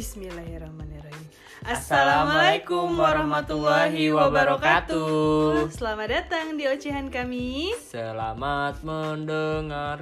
Bismillahirrahmanirrahim. 0.00 1.28
Assalamualaikum 1.60 2.88
warahmatullahi 2.96 4.08
wabarakatuh. 4.08 5.68
Selamat 5.68 6.08
datang 6.08 6.56
di 6.56 6.64
ocehan 6.64 7.12
kami. 7.12 7.76
Selamat 7.76 8.80
mendengarkan 8.80 10.00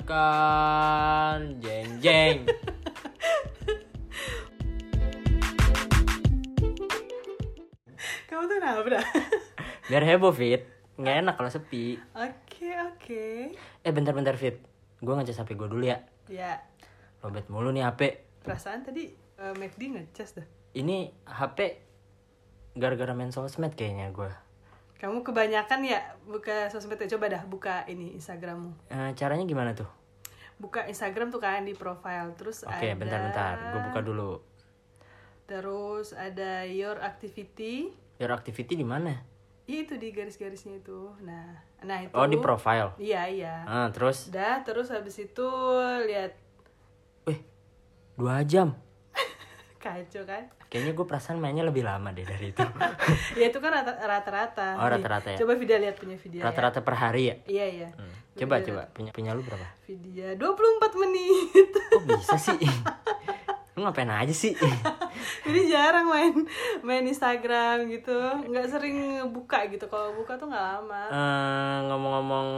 jeng 1.59 1.99
jeng. 1.99 2.47
Kamu 8.31 8.47
tuh 8.47 8.59
nabrak. 8.63 9.03
Biar 9.91 10.07
heboh 10.07 10.31
fit, 10.31 10.63
nggak 10.95 11.27
enak 11.27 11.35
kalau 11.35 11.51
sepi. 11.51 11.99
Oke 12.15 12.71
oke. 12.87 13.51
Eh 13.83 13.91
bentar-bentar 13.91 14.39
fit, 14.39 14.63
gue 15.03 15.11
ngecas 15.11 15.43
HP 15.43 15.59
gue 15.59 15.67
dulu 15.67 15.83
ya. 15.83 15.99
Ya 16.31 16.63
Lobet 17.19 17.51
mulu 17.51 17.75
nih 17.75 17.83
HP. 17.83 18.31
perasaan 18.47 18.87
tadi 18.87 19.27
uh, 19.39 19.55
McD 19.57 19.95
ngecas 19.95 20.37
dah. 20.37 20.47
Ini 20.75 21.15
HP 21.25 21.59
gara-gara 22.79 23.15
main 23.15 23.33
sosmed 23.33 23.75
kayaknya 23.75 24.11
gue. 24.13 24.31
Kamu 24.99 25.23
kebanyakan 25.23 25.87
ya 25.87 26.19
buka 26.27 26.69
sosmed 26.71 26.99
ya. 26.99 27.07
Coba 27.17 27.31
dah 27.31 27.43
buka 27.47 27.87
ini 27.87 28.19
Instagrammu. 28.19 28.91
Eh, 28.91 29.11
caranya 29.15 29.47
gimana 29.47 29.73
tuh? 29.75 29.89
Buka 30.59 30.91
Instagram 30.91 31.31
tuh 31.31 31.39
kan 31.39 31.63
di 31.63 31.75
profile 31.75 32.35
terus 32.35 32.67
Oke, 32.67 32.91
ada. 32.91 32.99
bentar-bentar, 32.99 33.55
gue 33.71 33.81
buka 33.91 34.01
dulu. 34.03 34.33
Terus 35.47 36.11
ada 36.13 36.67
your 36.67 36.99
activity. 36.99 37.95
Your 38.19 38.35
activity 38.35 38.75
di 38.75 38.83
mana? 38.83 39.23
Itu 39.71 39.95
di 39.95 40.11
garis-garisnya 40.11 40.83
itu. 40.83 41.15
Nah, 41.23 41.63
nah 41.87 42.03
itu. 42.03 42.11
Oh 42.11 42.27
di 42.27 42.43
profile. 42.43 42.99
Iya 42.99 43.23
iya. 43.31 43.55
Ah 43.71 43.89
terus, 43.95 44.35
Udah, 44.35 44.67
terus 44.67 44.91
habis 44.91 45.15
itu 45.23 45.49
lihat 46.11 46.35
wih 47.31 47.39
dua 48.19 48.43
jam. 48.43 48.75
Kacau 49.79 50.23
kan? 50.27 50.45
Kayaknya 50.69 50.93
gue 50.93 51.07
perasaan 51.07 51.39
mainnya 51.41 51.65
lebih 51.65 51.87
lama 51.87 52.11
deh 52.13 52.27
dari 52.27 52.53
itu. 52.53 52.61
ya 53.41 53.47
itu 53.49 53.59
kan 53.63 53.71
rata- 53.73 53.99
rata-rata. 53.99 54.77
Oh, 54.77 54.91
rata-rata 54.91 55.33
ya. 55.33 55.39
Coba 55.41 55.55
video 55.57 55.79
lihat 55.81 55.97
punya 55.97 56.19
video 56.19 56.43
Rata-rata 56.45 56.83
per 56.85 56.95
hari 56.99 57.33
ya? 57.33 57.35
ya. 57.35 57.37
Iya 57.47 57.67
iya. 57.71 57.89
Hmm. 57.95 58.15
Coba 58.39 58.63
coba 58.63 58.83
punya 58.93 59.11
punya 59.11 59.31
lu 59.33 59.43
berapa? 59.43 59.67
Video 59.87 60.35
24 60.37 61.01
menit. 61.03 61.71
Kok 61.95 62.03
bisa 62.05 62.37
sih? 62.37 62.61
lu 63.79 63.87
ngapain 63.87 64.11
aja 64.11 64.35
sih? 64.35 64.59
Jadi 65.47 65.61
jarang 65.71 66.11
main 66.11 66.35
main 66.83 67.07
Instagram 67.07 67.87
gitu. 67.87 68.19
nggak 68.51 68.67
sering 68.67 69.23
buka 69.31 69.71
gitu. 69.71 69.87
Kalau 69.87 70.13
buka 70.19 70.35
tuh 70.35 70.51
nggak 70.51 70.67
lama. 70.75 71.03
Eh, 71.09 71.79
ngomong-ngomong 71.87 72.49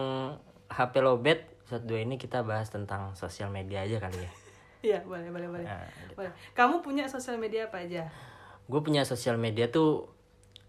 HP 0.73 1.05
lobet, 1.05 1.45
saat 1.69 1.85
dua 1.85 2.01
ini 2.01 2.17
kita 2.17 2.41
bahas 2.41 2.73
tentang 2.73 3.13
sosial 3.13 3.53
media 3.53 3.85
aja 3.85 4.01
kali 4.01 4.17
ya. 4.25 4.33
Iya, 4.81 5.05
boleh 5.05 5.29
boleh 5.29 5.49
boleh. 5.49 5.67
Nah, 5.69 5.85
Boleh. 6.17 6.33
Kamu 6.53 6.81
punya 6.81 7.05
sosial 7.05 7.37
media 7.37 7.69
apa 7.69 7.85
aja? 7.85 8.09
gue 8.71 8.81
punya 8.81 9.03
sosial 9.03 9.35
media 9.35 9.67
tuh 9.67 10.07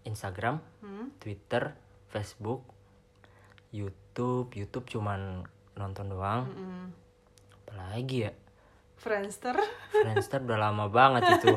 Instagram, 0.02 0.58
Hmm? 0.82 1.14
Twitter, 1.22 1.70
Facebook, 2.10 2.66
YouTube. 3.70 4.50
YouTube 4.52 4.90
cuman 4.90 5.46
nonton 5.72 6.10
doang. 6.10 6.50
Mm. 6.50 6.86
Apalagi 7.62 8.26
ya? 8.26 8.32
Friendster. 8.98 9.54
Friendster 9.90 10.42
udah 10.42 10.58
lama 10.58 10.90
banget 10.90 11.38
itu. 11.38 11.54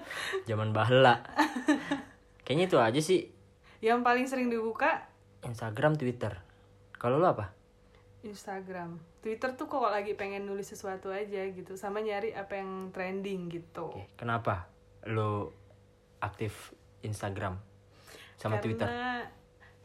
Zaman 0.48 0.76
bahla. 0.76 1.24
Kayaknya 2.46 2.64
itu 2.70 2.78
aja 2.78 3.00
sih 3.02 3.20
Yang 3.82 3.98
paling 4.06 4.26
sering 4.30 4.48
dibuka 4.48 5.08
Instagram, 5.42 5.96
Twitter. 5.96 6.36
Kalau 6.96 7.18
lu 7.18 7.26
apa? 7.26 7.52
Instagram. 8.26 8.98
Twitter 9.22 9.54
tuh 9.54 9.70
kok 9.70 9.86
lagi 9.86 10.18
pengen 10.18 10.44
nulis 10.44 10.66
sesuatu 10.66 11.14
aja 11.14 11.46
gitu, 11.46 11.78
sama 11.78 12.02
nyari 12.02 12.34
apa 12.34 12.58
yang 12.58 12.90
trending 12.90 13.46
gitu. 13.48 13.94
Oke, 13.94 14.10
kenapa 14.18 14.66
lu 15.06 15.54
aktif 16.18 16.74
Instagram 17.06 17.62
sama 18.34 18.58
Twitter? 18.58 18.90
Karena 18.90 19.30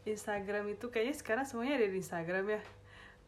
Instagram 0.02 0.74
itu 0.74 0.90
kayaknya 0.90 1.14
sekarang 1.14 1.46
semuanya 1.46 1.78
ada 1.78 1.86
di 1.86 1.98
Instagram 2.02 2.44
ya. 2.58 2.60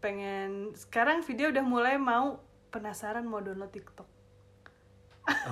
Pengen 0.03 0.75
sekarang 0.75 1.23
video 1.23 1.55
udah 1.55 1.63
mulai 1.63 1.95
mau 1.95 2.43
penasaran 2.75 3.23
mau 3.23 3.39
download 3.39 3.71
TikTok. 3.71 4.09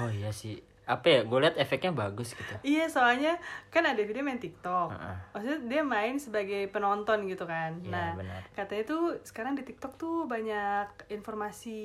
Oh 0.02 0.10
iya 0.10 0.34
sih. 0.34 0.58
Apa 0.92 1.06
ya? 1.08 1.20
Gue 1.24 1.38
liat 1.40 1.56
efeknya 1.56 1.92
bagus 1.96 2.36
gitu. 2.36 2.54
Iya, 2.60 2.92
soalnya 2.92 3.40
kan 3.72 3.88
ada 3.88 4.00
video 4.04 4.20
main 4.20 4.36
TikTok. 4.36 4.92
Heeh. 4.92 5.16
Maksudnya 5.32 5.58
dia 5.68 5.82
main 5.82 6.14
sebagai 6.20 6.68
penonton 6.68 7.24
gitu 7.24 7.48
kan. 7.48 7.80
Iya, 7.80 7.90
nah, 7.90 8.10
benar. 8.12 8.40
katanya 8.52 8.84
tuh 8.84 9.02
sekarang 9.24 9.56
di 9.56 9.64
TikTok 9.64 9.96
tuh 9.96 10.28
banyak 10.28 11.08
informasi 11.08 11.80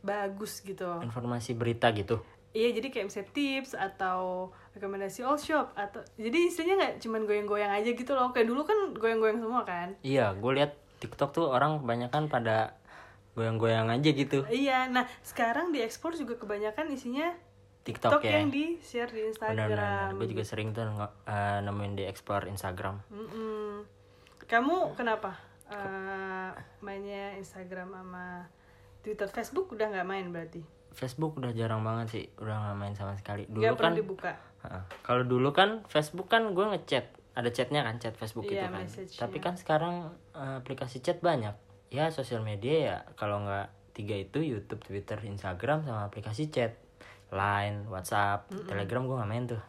bagus 0.00 0.62
gitu. 0.64 1.02
Informasi 1.04 1.58
berita 1.58 1.90
gitu. 1.92 2.22
Iya 2.50 2.74
jadi 2.74 2.90
kayak 2.90 3.06
misalnya 3.06 3.30
tips 3.30 3.72
atau 3.78 4.50
rekomendasi 4.74 5.22
all 5.22 5.38
shop 5.38 5.70
atau 5.78 6.02
jadi 6.18 6.50
istilahnya 6.50 6.74
nggak 6.82 6.94
cuman 6.98 7.22
goyang-goyang 7.22 7.70
aja 7.70 7.94
gitu 7.94 8.10
loh 8.10 8.34
kayak 8.34 8.50
dulu 8.50 8.66
kan 8.66 8.90
goyang-goyang 8.98 9.38
semua 9.38 9.62
kan 9.62 9.94
Iya, 10.02 10.34
gue 10.34 10.52
liat 10.58 10.74
TikTok 10.98 11.30
tuh 11.30 11.46
orang 11.46 11.78
kebanyakan 11.78 12.26
pada 12.26 12.74
goyang-goyang 13.38 13.86
aja 13.94 14.10
gitu. 14.10 14.42
iya 14.50 14.90
nah 14.90 15.06
sekarang 15.22 15.70
di 15.70 15.78
ekspor 15.78 16.18
juga 16.18 16.34
kebanyakan 16.34 16.90
isinya 16.90 17.30
TikTok, 17.80 18.20
TikTok 18.20 18.22
ya. 18.28 18.32
yang 18.40 18.52
di 18.52 18.76
share 18.80 19.08
di. 19.08 19.32
Instagram 19.32 20.20
Gue 20.20 20.28
juga 20.28 20.44
sering 20.44 20.76
tuh 20.76 20.84
eh, 20.84 21.58
nemuin 21.64 21.92
di 21.96 22.04
explore 22.04 22.46
Instagram. 22.52 23.00
Mm-mm. 23.08 23.88
kamu 24.44 24.98
kenapa 24.98 25.38
eh, 25.70 26.50
mainnya 26.84 27.38
Instagram 27.38 27.94
sama 27.94 28.44
Twitter 29.00 29.28
Facebook 29.30 29.72
udah 29.72 29.86
nggak 29.94 30.06
main 30.06 30.26
berarti 30.28 30.60
Facebook 30.90 31.38
udah 31.38 31.54
jarang 31.54 31.86
banget 31.86 32.06
sih, 32.10 32.24
udah 32.42 32.56
nggak 32.66 32.76
main 32.76 32.94
sama 32.98 33.14
sekali. 33.14 33.46
Dulu 33.46 33.62
nggak 33.62 33.78
kan 33.78 33.94
dibuka 33.94 34.32
Heeh. 34.60 34.82
Kalau 35.00 35.24
dulu 35.24 35.56
kan 35.56 35.86
Facebook 35.88 36.28
kan 36.28 36.52
gue 36.52 36.66
ngechat, 36.76 37.16
ada 37.32 37.48
chatnya 37.48 37.80
kan 37.80 37.96
chat 37.96 38.12
Facebook 38.12 38.44
Iya, 38.50 38.52
gitu 38.52 38.66
kan. 38.68 38.80
message-nya. 38.84 39.20
Tapi 39.24 39.38
kan 39.40 39.54
sekarang 39.56 39.94
eh, 40.36 40.54
aplikasi 40.60 41.00
chat 41.00 41.22
banyak. 41.24 41.56
Ya 41.90 42.12
sosial 42.12 42.44
media 42.44 42.74
ya 42.76 42.96
kalau 43.16 43.42
nggak 43.42 43.96
tiga 43.96 44.14
itu 44.14 44.38
YouTube, 44.44 44.82
Twitter, 44.84 45.18
Instagram 45.26 45.82
sama 45.82 46.06
aplikasi 46.06 46.52
chat, 46.52 46.78
Line, 47.30 47.86
WhatsApp, 47.86 48.46
Telegram 48.64 49.02
gue 49.02 49.16
nggak 49.16 49.28
main 49.28 49.44
tuh. 49.46 49.62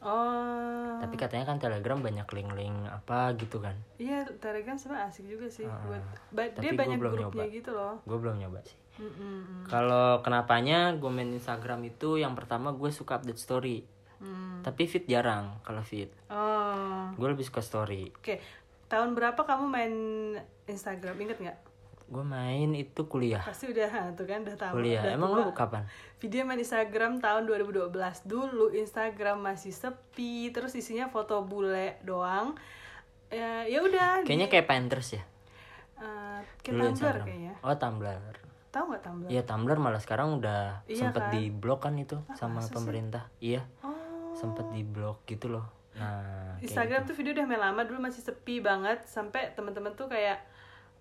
oh 0.00 0.96
Tapi 0.96 1.14
katanya 1.14 1.44
kan 1.44 1.58
Telegram 1.58 1.96
banyak 1.98 2.24
link-link 2.26 2.76
apa 2.86 3.32
gitu 3.34 3.58
kan. 3.58 3.76
iya 3.96 4.24
Telegram 4.34 4.74
sebenarnya 4.74 5.08
asik 5.08 5.26
juga 5.26 5.46
sih 5.46 5.64
buat 5.64 6.00
ba- 6.30 6.48
Tapi 6.50 6.60
dia 6.62 6.72
banyak 6.74 6.98
belum 6.98 7.12
grupnya 7.14 7.44
nyoba. 7.44 7.54
gitu 7.54 7.70
loh 7.70 7.94
Gue 8.02 8.18
belum 8.18 8.36
nyoba 8.38 8.58
sih. 8.62 8.76
Mm-mm. 8.94 9.66
Kalau 9.66 10.20
kenapanya 10.20 10.94
gue 10.94 11.08
main 11.08 11.26
Instagram 11.28 11.82
itu 11.84 12.14
yang 12.14 12.32
pertama 12.32 12.70
gue 12.70 12.88
suka 12.88 13.18
update 13.18 13.36
story. 13.36 13.78
Hmm. 14.16 14.62
Tapi 14.62 14.86
feed 14.86 15.04
jarang 15.04 15.58
kalau 15.60 15.82
feed. 15.82 16.08
Oh, 16.30 17.10
Gue 17.12 17.28
lebih 17.28 17.42
suka 17.42 17.58
story. 17.58 18.08
oke. 18.08 18.38
Tahun 18.86 19.10
berapa 19.10 19.36
kamu 19.36 19.64
main 19.66 19.94
Instagram? 20.64 21.18
Ingat 21.18 21.38
nggak? 21.38 21.58
Gue 22.04 22.20
main 22.20 22.68
itu 22.72 23.08
kuliah. 23.08 23.40
Pasti 23.40 23.72
udah 23.72 24.12
tuh 24.12 24.28
kan 24.28 24.44
udah 24.44 24.56
tahu. 24.56 24.72
Kuliah. 24.80 25.02
udah 25.02 25.12
Emang 25.16 25.30
tua. 25.32 25.44
lu 25.48 25.52
kapan? 25.56 25.82
Video 26.20 26.44
main 26.44 26.60
Instagram 26.60 27.18
tahun 27.18 27.48
2012. 27.48 27.88
Dulu 28.24 28.76
Instagram 28.76 29.40
masih 29.40 29.72
sepi, 29.72 30.52
terus 30.52 30.76
isinya 30.76 31.08
foto 31.08 31.40
bule 31.42 31.96
doang. 32.04 32.52
Ya, 33.32 33.64
ya 33.64 33.80
udah. 33.80 34.22
Kayaknya 34.22 34.48
kayak 34.52 34.66
Pinterest 34.68 35.16
ya. 35.16 35.22
Eh, 35.98 36.40
kayak 36.60 36.74
Dulu 36.74 36.82
Tumblr 36.84 36.92
Instagram. 36.92 37.26
kayaknya. 37.26 37.54
Oh 37.62 37.74
Tumblr. 37.74 38.34
Tahu 38.68 38.84
nggak 38.90 39.02
Tumblr? 39.02 39.28
Iya 39.30 39.42
Tumblr 39.46 39.78
malah 39.78 40.00
sekarang 40.02 40.28
udah 40.38 40.82
Iya 40.84 40.98
sempet 41.08 41.22
kan? 41.24 41.32
di 41.32 41.42
blok 41.48 41.80
kan 41.86 41.94
itu 41.96 42.18
sama 42.34 42.60
pemerintah. 42.68 43.30
Iya. 43.40 43.62
Oh. 43.80 44.34
Sempet 44.34 44.66
di 44.70 44.82
blok 44.82 45.24
gitu 45.24 45.48
loh. 45.48 45.66
Nah. 45.94 46.58
Instagram 46.58 47.06
tuh 47.06 47.14
video 47.14 47.38
udah 47.38 47.46
main 47.46 47.62
lama 47.62 47.86
dulu 47.86 48.02
masih 48.02 48.18
sepi 48.18 48.58
banget 48.58 49.06
sampai 49.06 49.54
teman-teman 49.54 49.94
tuh 49.94 50.10
kayak 50.10 50.42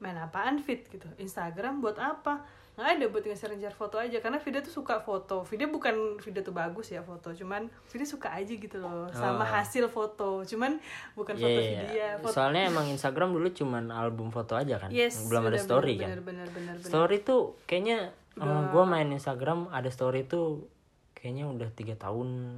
main 0.03 0.19
apaan 0.19 0.59
fit 0.59 0.83
gitu 0.91 1.07
Instagram 1.15 1.79
buat 1.79 1.95
apa 1.95 2.43
nggak 2.73 2.89
ada 2.89 3.05
buat 3.05 3.21
nge-share 3.21 3.69
foto 3.71 4.01
aja 4.01 4.17
karena 4.17 4.41
video 4.41 4.57
tuh 4.59 4.73
suka 4.73 4.97
foto 4.97 5.45
video 5.45 5.69
bukan 5.69 6.17
video 6.17 6.41
tuh 6.41 6.51
bagus 6.51 6.89
ya 6.89 7.05
foto 7.05 7.29
cuman 7.29 7.69
video 7.85 8.01
suka 8.03 8.33
aja 8.33 8.49
gitu 8.49 8.81
loh 8.81 9.05
sama 9.13 9.45
Oh. 9.45 9.47
hasil 9.47 9.85
foto 9.87 10.41
cuman 10.41 10.81
bukan 11.13 11.37
Iya, 11.37 11.45
foto 11.45 11.59
video 11.61 11.87
iya. 11.93 12.09
foto 12.17 12.33
Soalnya 12.33 12.65
emang 12.73 12.89
Instagram 12.89 13.29
dulu 13.29 13.53
cuman 13.53 13.93
album 13.93 14.33
foto 14.33 14.57
aja 14.57 14.81
kan. 14.81 14.89
yes 14.89 15.29
Belum 15.29 15.45
ada 15.45 15.53
bener, 15.53 15.61
story 15.61 15.93
bener, 15.95 16.01
kan. 16.01 16.09
bener 16.25 16.47
bener 16.49 16.75
bener 16.75 16.89
Story 16.89 17.21
tuh 17.21 17.61
kayaknya 17.63 18.09
gue 18.73 18.83
main 18.83 19.05
Instagram 19.07 19.69
ada 19.69 19.93
story 19.93 20.25
tuh 20.25 20.65
kayaknya 21.13 21.45
udah 21.45 21.69
tiga 21.71 21.93
tahun. 21.93 22.57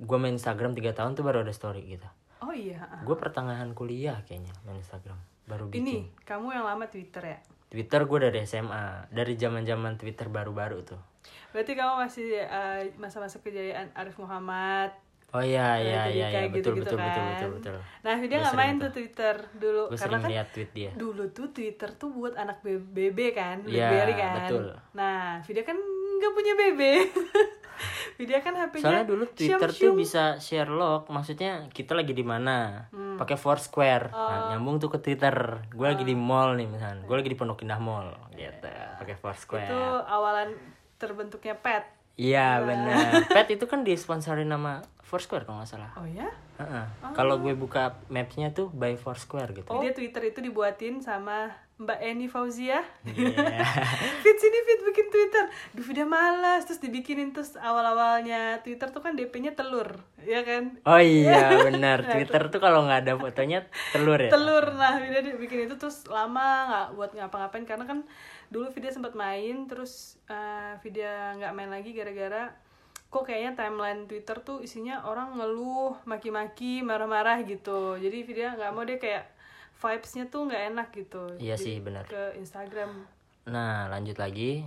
Gue 0.00 0.16
main 0.16 0.32
Instagram 0.34 0.72
tiga 0.72 0.96
tahun 0.96 1.12
tuh 1.12 1.22
baru 1.22 1.44
ada 1.44 1.52
story 1.52 1.84
gitu. 1.84 2.08
oh 2.40 2.56
iya. 2.56 2.80
Gue 3.04 3.14
pertengahan 3.14 3.68
kuliah 3.72 4.24
kayaknya 4.24 4.56
main 4.64 4.80
Instagram 4.80 5.20
baru 5.46 5.66
bikin. 5.66 5.80
ini 5.80 5.96
kamu 6.22 6.52
yang 6.52 6.64
lama 6.64 6.84
Twitter 6.84 7.22
ya 7.24 7.38
Twitter 7.66 8.00
gue 8.00 8.18
dari 8.20 8.38
SMA, 8.42 8.84
dari 9.08 9.34
zaman 9.34 9.62
zaman 9.62 9.94
Twitter 9.94 10.26
baru-baru 10.26 10.82
tuh. 10.84 11.00
berarti 11.50 11.72
kamu 11.72 11.92
masih 12.00 12.26
eh, 12.36 12.94
masa-masa 12.96 13.38
kejayaan 13.38 13.90
Arif 13.92 14.16
Muhammad 14.16 14.94
Oh 15.28 15.42
iya 15.42 15.74
Raditya 15.74 15.82
iya 15.82 16.02
iya 16.06 16.26
iya 16.30 16.40
betul 16.48 16.78
gitu-gitu 16.78 16.94
betul 16.94 16.98
betul 17.00 17.18
kan. 17.18 17.28
betul 17.28 17.50
betul. 17.52 17.76
Nah, 18.00 18.16
dia 18.16 18.28
Gua 18.30 18.40
nggak 18.40 18.56
main 18.56 18.72
tuh. 18.72 18.80
tuh 18.80 18.90
Twitter 18.94 19.34
dulu 19.56 19.82
Gue 19.84 19.98
karena 19.98 20.16
kan 20.16 20.30
lihat 20.30 20.48
tweet 20.48 20.70
dia. 20.72 20.90
dulu 20.94 21.24
tuh 21.28 21.46
Twitter 21.50 21.90
tuh 21.92 22.08
buat 22.10 22.34
anak 22.36 22.56
BB 22.62 23.18
kan, 23.32 23.56
Iya, 23.60 23.90
BlackBerry 23.90 24.14
kan. 24.16 24.32
betul. 24.40 24.64
Nah, 24.92 25.42
video 25.42 25.62
kan 25.62 25.76
nggak 25.76 26.32
punya 26.32 26.52
BB. 26.54 26.80
Vidya 28.16 28.40
kan 28.40 28.56
HP-nya 28.56 28.80
Soalnya 28.80 29.04
dulu 29.04 29.24
Twitter 29.28 29.68
tuh 29.68 29.76
syum-syum. 29.92 29.96
bisa 29.98 30.22
share 30.38 30.70
log, 30.70 31.04
maksudnya 31.08 31.68
kita 31.68 31.92
lagi 31.92 32.12
di 32.12 32.24
mana, 32.24 32.88
Hmm. 32.88 33.05
Pakai 33.16 33.34
Foursquare, 33.34 34.08
Oh. 34.08 34.16
nah, 34.22 34.40
nyambung 34.50 34.76
tuh 34.76 34.88
ke 34.88 34.98
Twitter. 34.98 35.34
Gue 35.68 35.86
lagi 35.86 36.02
di 36.02 36.12
mall 36.12 36.54
nih 36.54 36.64
misalnya, 36.66 37.02
gue 37.02 37.16
lagi 37.16 37.26
di 37.26 37.34
Pondok 37.34 37.60
Indah 37.60 37.76
Mall, 37.76 38.08
gitu, 38.32 38.68
pakai 38.96 39.14
Foursquare. 39.14 39.66
itu 39.66 39.80
awalan 40.04 40.52
terbentuknya 40.94 41.54
pet 41.54 41.84
Iya 42.14 42.64
benar. 42.64 43.12
Pet 43.28 43.48
itu 43.50 43.64
kan 43.64 43.82
disponsori 43.82 44.40
nama 44.40 44.80
Foursquare 45.02 45.44
kalau 45.44 45.60
nggak 45.60 45.68
salah. 45.68 45.92
oh 45.94 46.08
ya 46.08 46.24
Heeh. 46.56 46.84
Kalau 47.12 47.36
gue 47.36 47.52
buka 47.52 48.00
mapsnya 48.08 48.48
tuh 48.50 48.68
by 48.70 48.96
Foursquare 48.96 49.52
gitu. 49.52 49.68
Jadi 49.68 49.92
Twitter 49.92 50.22
itu 50.26 50.40
dibuatin 50.40 51.04
sama 51.04 51.52
Mbak 51.76 52.00
Eni 52.00 52.24
Fauzia. 52.24 52.80
Iya. 53.04 53.64
fit 54.24 54.38
sini 54.40 54.58
fit 54.64 54.80
bikin 54.80 55.06
Twitter. 55.12 55.44
Duh 55.76 55.84
udah 55.84 56.06
malas 56.08 56.64
terus 56.64 56.80
dibikinin 56.80 57.36
terus 57.36 57.52
awal-awalnya 57.60 58.64
Twitter 58.64 58.88
tuh 58.88 59.04
kan 59.04 59.12
DP-nya 59.12 59.52
telur, 59.52 60.00
ya 60.24 60.40
kan? 60.40 60.80
Oh 60.88 60.96
iya 60.96 61.52
benar. 61.68 62.00
Twitter 62.08 62.48
tuh 62.48 62.64
kalau 62.64 62.88
nggak 62.88 63.04
ada 63.04 63.12
fotonya 63.20 63.68
telur 63.92 64.16
ya. 64.16 64.32
Telur 64.32 64.64
nah 64.72 64.96
Vida 64.96 65.20
bikin 65.36 65.68
itu 65.68 65.76
terus 65.76 66.08
lama 66.08 66.48
nggak 66.64 66.86
buat 66.96 67.10
ngapa-ngapain 67.12 67.68
karena 67.68 67.84
kan 67.84 67.98
dulu 68.48 68.72
Vida 68.72 68.88
sempat 68.88 69.12
main 69.12 69.68
terus 69.68 70.16
eh 70.32 70.80
Vida 70.80 71.36
nggak 71.36 71.52
main 71.52 71.68
lagi 71.68 71.92
gara-gara 71.92 72.56
kok 73.06 73.22
kayaknya 73.28 73.52
timeline 73.52 74.08
Twitter 74.08 74.40
tuh 74.40 74.64
isinya 74.64 75.04
orang 75.04 75.38
ngeluh, 75.38 75.94
maki-maki, 76.08 76.80
marah-marah 76.80 77.44
gitu. 77.44 78.00
Jadi 78.00 78.24
Vida 78.24 78.56
nggak 78.56 78.72
mau 78.72 78.82
deh 78.82 78.96
kayak 78.96 79.35
vibes-nya 79.76 80.28
tuh 80.32 80.48
nggak 80.48 80.62
enak 80.74 80.88
gitu. 80.96 81.22
Iya 81.36 81.56
Jadi 81.56 81.64
sih, 81.64 81.76
benar. 81.84 82.04
Ke 82.08 82.34
Instagram. 82.40 83.06
Nah 83.48 83.88
lanjut 83.92 84.16
lagi. 84.16 84.64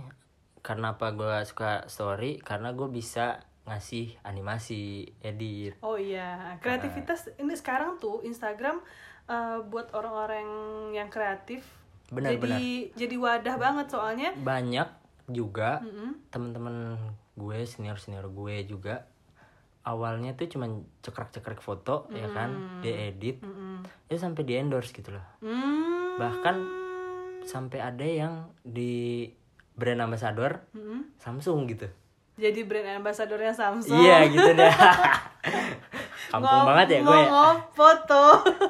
Karena 0.60 0.92
apa 0.94 1.16
gue 1.16 1.40
suka 1.48 1.88
story? 1.88 2.38
Karena 2.40 2.76
gue 2.76 2.88
bisa 2.88 3.40
ngasih 3.64 4.18
animasi, 4.24 5.08
edit. 5.20 5.76
Oh 5.80 5.96
iya, 5.96 6.58
kreativitas 6.60 7.32
ini 7.40 7.54
sekarang 7.56 7.96
tuh 7.96 8.20
Instagram 8.24 8.80
eh, 9.28 9.58
buat 9.68 9.92
orang-orang 9.96 10.48
yang 10.92 11.08
kreatif. 11.08 11.64
Benar, 12.10 12.36
jadi 12.36 12.90
jadi 12.98 13.16
wadah 13.16 13.56
banget 13.56 13.86
soalnya. 13.88 14.34
Banyak 14.34 15.00
juga 15.30 15.78
Mm-mm. 15.80 16.28
temen-temen 16.34 16.98
gue 17.38 17.58
senior 17.64 17.96
senior 17.96 18.26
gue 18.28 18.66
juga 18.66 19.06
awalnya 19.86 20.36
tuh 20.36 20.50
cuman 20.50 20.84
cekrek-cekrek 21.00 21.62
foto 21.64 22.10
ya 22.12 22.28
kan 22.36 22.82
diedit 22.84 23.40
Mm-mm. 23.40 23.49
Itu 24.10 24.18
sampai 24.18 24.42
di 24.42 24.54
endorse 24.54 24.90
gitu 24.90 25.10
loh 25.10 25.22
Hmm. 25.38 26.18
bahkan 26.18 26.58
sampai 27.42 27.78
ada 27.78 28.02
yang 28.02 28.34
di 28.60 29.30
brand 29.72 30.02
ambassador 30.02 30.66
Mm-mm. 30.70 31.14
Samsung 31.16 31.64
gitu 31.66 31.86
Jadi 32.36 32.60
brand 32.62 32.98
ambassadornya 32.98 33.52
Samsung. 33.52 33.96
iya 33.96 34.26
gitu 34.26 34.50
deh 34.50 34.68
kampung 36.30 36.62
banget 36.64 36.86
ya 36.90 37.00
gue 37.02 37.18
ya 37.20 37.52
foto. 37.70 38.24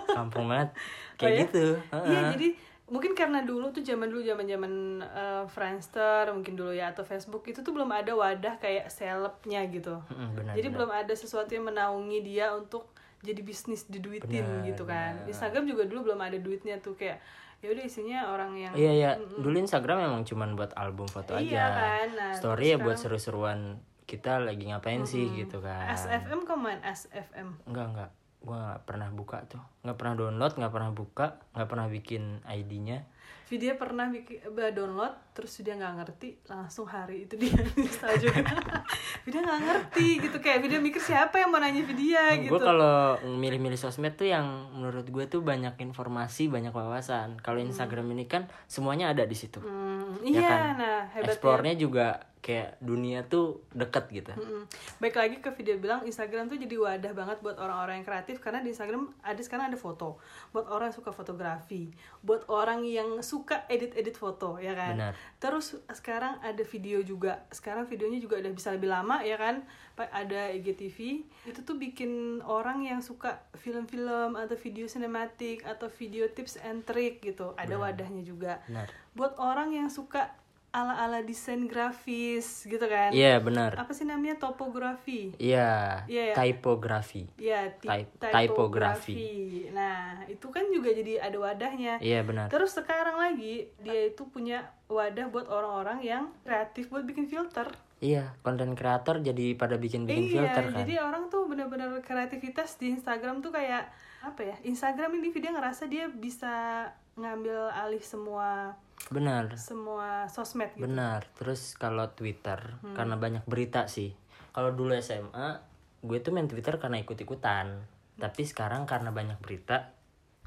kampung 0.09 0.47
banget 0.47 0.71
kayak 1.17 1.25
Oh 1.25 1.31
ya? 1.31 1.41
gitu 1.43 1.65
Iya, 1.91 1.95
Heeh. 1.95 2.29
jadi 2.33 2.49
mungkin 2.87 3.13
karena 3.13 3.41
dulu 3.41 3.71
tuh 3.71 3.81
zaman 3.81 4.09
dulu 4.09 4.19
zaman 4.21 4.45
zaman 4.45 4.73
eh, 5.01 5.45
Friendster 5.47 6.27
mungkin 6.29 6.55
dulu 6.55 6.73
ya 6.73 6.91
atau 6.91 7.03
Facebook 7.03 7.45
itu 7.45 7.61
tuh 7.61 7.71
belum 7.71 7.87
ada 7.89 8.11
wadah 8.11 8.57
kayak 8.57 8.89
selebnya 8.89 9.63
gitu. 9.67 9.95
Mm-mm, 10.09 10.35
benar 10.35 10.53
Jadi 10.53 10.69
benar. 10.69 10.77
belum 10.77 10.91
ada 10.97 11.15
sesuatu 11.15 11.51
yang 11.51 11.65
menaungi 11.65 12.19
dia 12.21 12.51
untuk 12.51 12.91
jadi 13.21 13.41
bisnis 13.45 13.85
diduitin 13.87 14.45
Benar, 14.45 14.67
gitu 14.69 14.83
kan. 14.89 15.13
Instagram 15.29 15.65
juga 15.69 15.85
dulu 15.85 16.13
belum 16.13 16.21
ada 16.21 16.39
duitnya 16.41 16.81
tuh 16.81 16.97
kayak 16.97 17.21
ya 17.61 17.69
udah 17.69 17.85
isinya 17.85 18.19
orang 18.33 18.57
yang 18.57 18.73
iya 18.73 18.93
iya. 18.93 19.11
Dulu 19.21 19.53
Instagram 19.61 20.09
emang 20.09 20.23
cuman 20.25 20.57
buat 20.57 20.73
album 20.77 21.05
foto 21.09 21.37
Iya 21.37 21.45
aja. 21.45 21.65
kan, 21.77 22.09
nah, 22.17 22.33
story 22.33 22.73
ya 22.73 22.77
buat 22.81 22.97
seru-seruan 22.97 23.85
kita 24.09 24.41
lagi 24.43 24.67
ngapain 24.73 25.05
sih 25.05 25.29
gitu 25.37 25.61
kan. 25.61 25.93
SFM 25.93 26.43
main 26.59 26.81
SFM. 26.83 27.49
enggak 27.69 27.87
enggak 27.95 28.11
gua 28.41 28.57
nggak 28.71 28.83
pernah 28.85 29.09
buka 29.09 29.39
tuh 29.47 29.63
nggak 29.81 29.97
pernah 29.97 30.15
download 30.17 30.53
nggak 30.55 30.73
pernah 30.73 30.91
buka 30.91 31.27
nggak 31.53 31.69
pernah 31.69 31.87
bikin 31.87 32.23
ID-nya 32.43 33.01
Video 33.47 33.75
pernah 33.75 34.07
bikin 34.07 34.47
bah, 34.49 34.71
download 34.71 35.11
terus 35.35 35.59
dia 35.59 35.75
nggak 35.75 35.95
ngerti 35.97 36.39
langsung 36.47 36.87
hari 36.87 37.27
itu 37.27 37.35
dia 37.35 37.51
install 37.77 38.15
juga. 38.17 38.47
video 39.27 39.43
nggak 39.43 39.61
ngerti 39.61 40.07
gitu 40.21 40.39
kayak 40.39 40.63
video 40.63 40.79
mikir 40.79 41.03
siapa 41.03 41.35
yang 41.37 41.51
mau 41.51 41.59
nanya 41.59 41.83
video 41.83 42.15
gitu. 42.39 42.47
gue 42.49 42.63
kalau 42.63 43.19
milih-milih 43.21 43.75
sosmed 43.75 44.15
tuh 44.15 44.31
yang 44.31 44.47
menurut 44.73 45.03
gue 45.05 45.25
tuh 45.27 45.43
banyak 45.43 45.75
informasi 45.77 46.47
banyak 46.47 46.71
wawasan 46.71 47.43
kalau 47.43 47.59
Instagram 47.59 48.15
ini 48.15 48.25
kan 48.25 48.47
semuanya 48.65 49.11
ada 49.11 49.27
di 49.27 49.35
situ 49.35 49.59
Hmm, 49.61 50.23
Ya 50.23 50.31
iya, 50.33 50.47
kan? 50.47 50.63
nah 50.77 50.99
hebatnya. 51.09 51.27
explore-nya 51.29 51.75
juga 51.75 52.07
kayak 52.41 52.81
dunia 52.81 53.25
tuh 53.29 53.63
deket 53.77 54.05
gitu 54.11 54.33
Mm-mm. 54.35 54.65
Baik 54.99 55.17
lagi 55.17 55.37
ke 55.45 55.53
video 55.53 55.77
bilang 55.77 56.03
Instagram 56.09 56.49
tuh 56.49 56.57
jadi 56.57 56.75
wadah 56.77 57.13
banget 57.13 57.39
buat 57.45 57.61
orang-orang 57.61 58.01
yang 58.01 58.07
kreatif 58.09 58.41
karena 58.41 58.65
di 58.65 58.73
Instagram 58.73 59.13
ada 59.21 59.41
sekarang 59.41 59.73
ada 59.73 59.79
foto 59.79 60.17
buat 60.51 60.67
orang 60.67 60.91
yang 60.91 60.99
suka 60.99 61.13
fotografi, 61.15 61.93
buat 62.25 62.43
orang 62.51 62.83
yang 62.89 63.21
suka 63.21 63.69
edit-edit 63.69 64.17
foto 64.17 64.57
ya 64.59 64.75
kan. 64.75 64.97
Benar. 64.97 65.15
Terus 65.39 65.79
sekarang 65.93 66.41
ada 66.41 66.63
video 66.65 67.05
juga. 67.05 67.45
Sekarang 67.53 67.87
videonya 67.87 68.19
juga 68.19 68.41
udah 68.41 68.53
bisa 68.53 68.73
lebih 68.75 68.91
lama 68.91 69.23
ya 69.23 69.37
kan. 69.37 69.63
Ada 70.01 70.57
IGTV. 70.57 71.29
Itu 71.45 71.61
tuh 71.61 71.77
bikin 71.77 72.41
orang 72.41 72.89
yang 72.89 73.05
suka 73.05 73.45
film-film 73.61 74.33
atau 74.33 74.57
video 74.57 74.89
sinematik 74.89 75.61
atau 75.69 75.93
video 75.93 76.25
tips 76.33 76.57
and 76.65 76.89
trick 76.89 77.21
gitu. 77.21 77.53
Ada 77.61 77.77
wadahnya 77.77 78.25
juga. 78.25 78.65
benar 78.65 78.89
Buat 79.13 79.37
orang 79.37 79.77
yang 79.77 79.93
suka 79.93 80.33
ala-ala 80.71 81.21
desain 81.21 81.65
grafis 81.65 82.63
gitu 82.63 82.83
kan. 82.83 83.11
iya 83.11 83.37
benar 83.37 83.75
Apa 83.75 83.91
sih 83.91 84.03
namanya 84.03 84.39
topografi? 84.39 85.35
iya 85.37 86.07
Iya, 86.07 86.23
iya. 86.27 86.35
typography 86.35 87.27
Ya, 87.37 87.67
ti- 87.75 87.91
Typ- 87.91 88.23
typography. 88.23 89.27
Nah, 89.71 90.23
itu 90.25 90.47
kan 90.47 90.63
juga 90.67 90.91
jadi 90.91 91.19
ada 91.21 91.37
wadahnya. 91.37 91.99
iya 91.99 92.23
benar 92.23 92.47
Terus 92.49 92.71
sekarang 92.73 93.17
lagi 93.17 93.67
dia 93.79 94.09
itu 94.09 94.23
punya 94.25 94.63
wadah 94.87 95.27
buat 95.29 95.47
orang-orang 95.47 95.99
yang 96.01 96.25
kreatif 96.41 96.87
buat 96.89 97.03
bikin 97.03 97.27
filter. 97.27 97.67
iya 97.99 98.33
konten 98.41 98.73
kreator 98.73 99.19
jadi 99.19 99.53
pada 99.55 99.77
bikin-bikin 99.77 100.25
iya, 100.25 100.33
filter 100.49 100.65
kan 100.69 100.81
jadi 100.81 100.95
orang 101.01 101.29
tuh 101.29 101.45
bener-bener 101.45 102.01
kreativitas 102.01 102.75
di 102.75 102.89
Instagram 102.91 103.39
tuh 103.41 103.51
kayak 103.51 103.93
apa 104.21 104.41
ya? 104.43 104.57
Instagram 104.63 105.17
ini 105.17 105.29
dia 105.31 105.51
ngerasa 105.51 105.85
dia 105.85 106.07
bisa 106.07 106.87
ngambil 107.15 107.71
alih 107.71 108.01
semua 108.01 108.75
benar 109.09 109.57
semua 109.57 110.29
sosmed 110.29 110.71
gitu. 110.77 110.85
Benar. 110.85 111.25
Terus 111.35 111.73
kalau 111.75 112.13
Twitter 112.13 112.77
Hmm. 112.81 112.93
karena 112.93 113.17
banyak 113.17 113.45
berita 113.45 113.89
sih. 113.89 114.13
Kalau 114.51 114.71
dulu 114.71 114.93
SMA, 114.95 115.63
gue 116.01 116.19
tuh 116.21 116.31
main 116.31 116.45
Twitter 116.45 116.77
karena 116.77 117.01
ikut-ikutan. 117.01 117.81
Tapi 118.15 118.43
sekarang 118.45 118.85
karena 118.85 119.09
banyak 119.09 119.41
berita, 119.41 119.97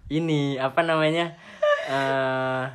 ini 0.07 0.55
apa 0.55 0.85
namanya? 0.85 1.33
eh 1.89 2.65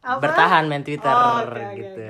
Apa? 0.00 0.18
bertahan 0.18 0.66
main 0.66 0.82
Twitter 0.82 1.12
Oh, 1.12 1.44
oke, 1.44 1.62
gitu. 1.76 2.02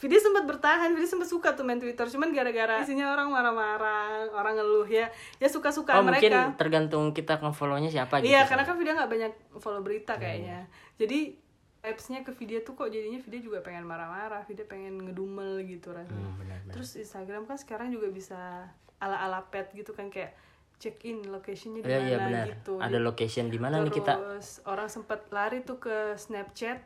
Video 0.00 0.16
sempat 0.16 0.48
bertahan, 0.48 0.96
Video 0.96 1.04
sempat 1.04 1.28
suka 1.28 1.52
tuh 1.52 1.60
main 1.60 1.76
Twitter, 1.76 2.08
cuman 2.08 2.32
gara-gara 2.32 2.80
isinya 2.80 3.12
orang 3.12 3.28
marah-marah, 3.28 4.32
orang 4.32 4.56
ngeluh 4.56 4.88
ya, 4.88 5.12
ya 5.36 5.48
suka-suka 5.52 6.00
Oh, 6.00 6.02
mungkin 6.02 6.32
mereka. 6.32 6.56
tergantung 6.56 7.12
kita 7.12 7.36
nge-follow-nya 7.36 7.92
siapa 7.92 8.24
gitu. 8.24 8.32
Iya, 8.32 8.48
karena 8.48 8.64
kan 8.64 8.80
video 8.80 8.96
nggak 8.96 9.10
banyak 9.12 9.32
follow 9.60 9.84
berita 9.84 10.16
kayaknya. 10.16 10.64
Jadi 10.96 11.36
apps-nya 11.80 12.24
ke 12.24 12.32
video 12.32 12.60
tuh 12.60 12.76
kok 12.76 12.88
jadinya 12.88 13.20
video 13.20 13.40
juga 13.52 13.60
pengen 13.60 13.84
marah-marah, 13.84 14.44
video 14.48 14.64
pengen 14.64 15.00
ngedumel 15.04 15.60
gitu 15.68 15.92
rasanya. 15.92 16.16
Hmm, 16.32 16.36
benar, 16.40 16.58
benar. 16.64 16.72
Terus 16.76 16.90
Instagram 16.96 17.44
kan 17.44 17.56
sekarang 17.60 17.92
juga 17.92 18.08
bisa 18.08 18.72
ala-ala 19.00 19.44
pet 19.48 19.68
gitu 19.72 19.92
kan 19.92 20.08
kayak 20.08 20.32
check 20.80 20.96
in 21.04 21.28
location-nya 21.28 21.84
di 21.84 21.88
mana 21.92 22.04
iya 22.08 22.16
benar. 22.20 22.44
gitu. 22.56 22.80
Ada 22.80 22.96
location 23.00 23.52
di 23.52 23.60
mana 23.60 23.84
nih 23.84 23.92
kita. 23.92 24.16
Terus 24.16 24.64
orang 24.64 24.88
sempat 24.88 25.28
lari 25.28 25.60
tuh 25.60 25.76
ke 25.76 26.16
Snapchat, 26.16 26.80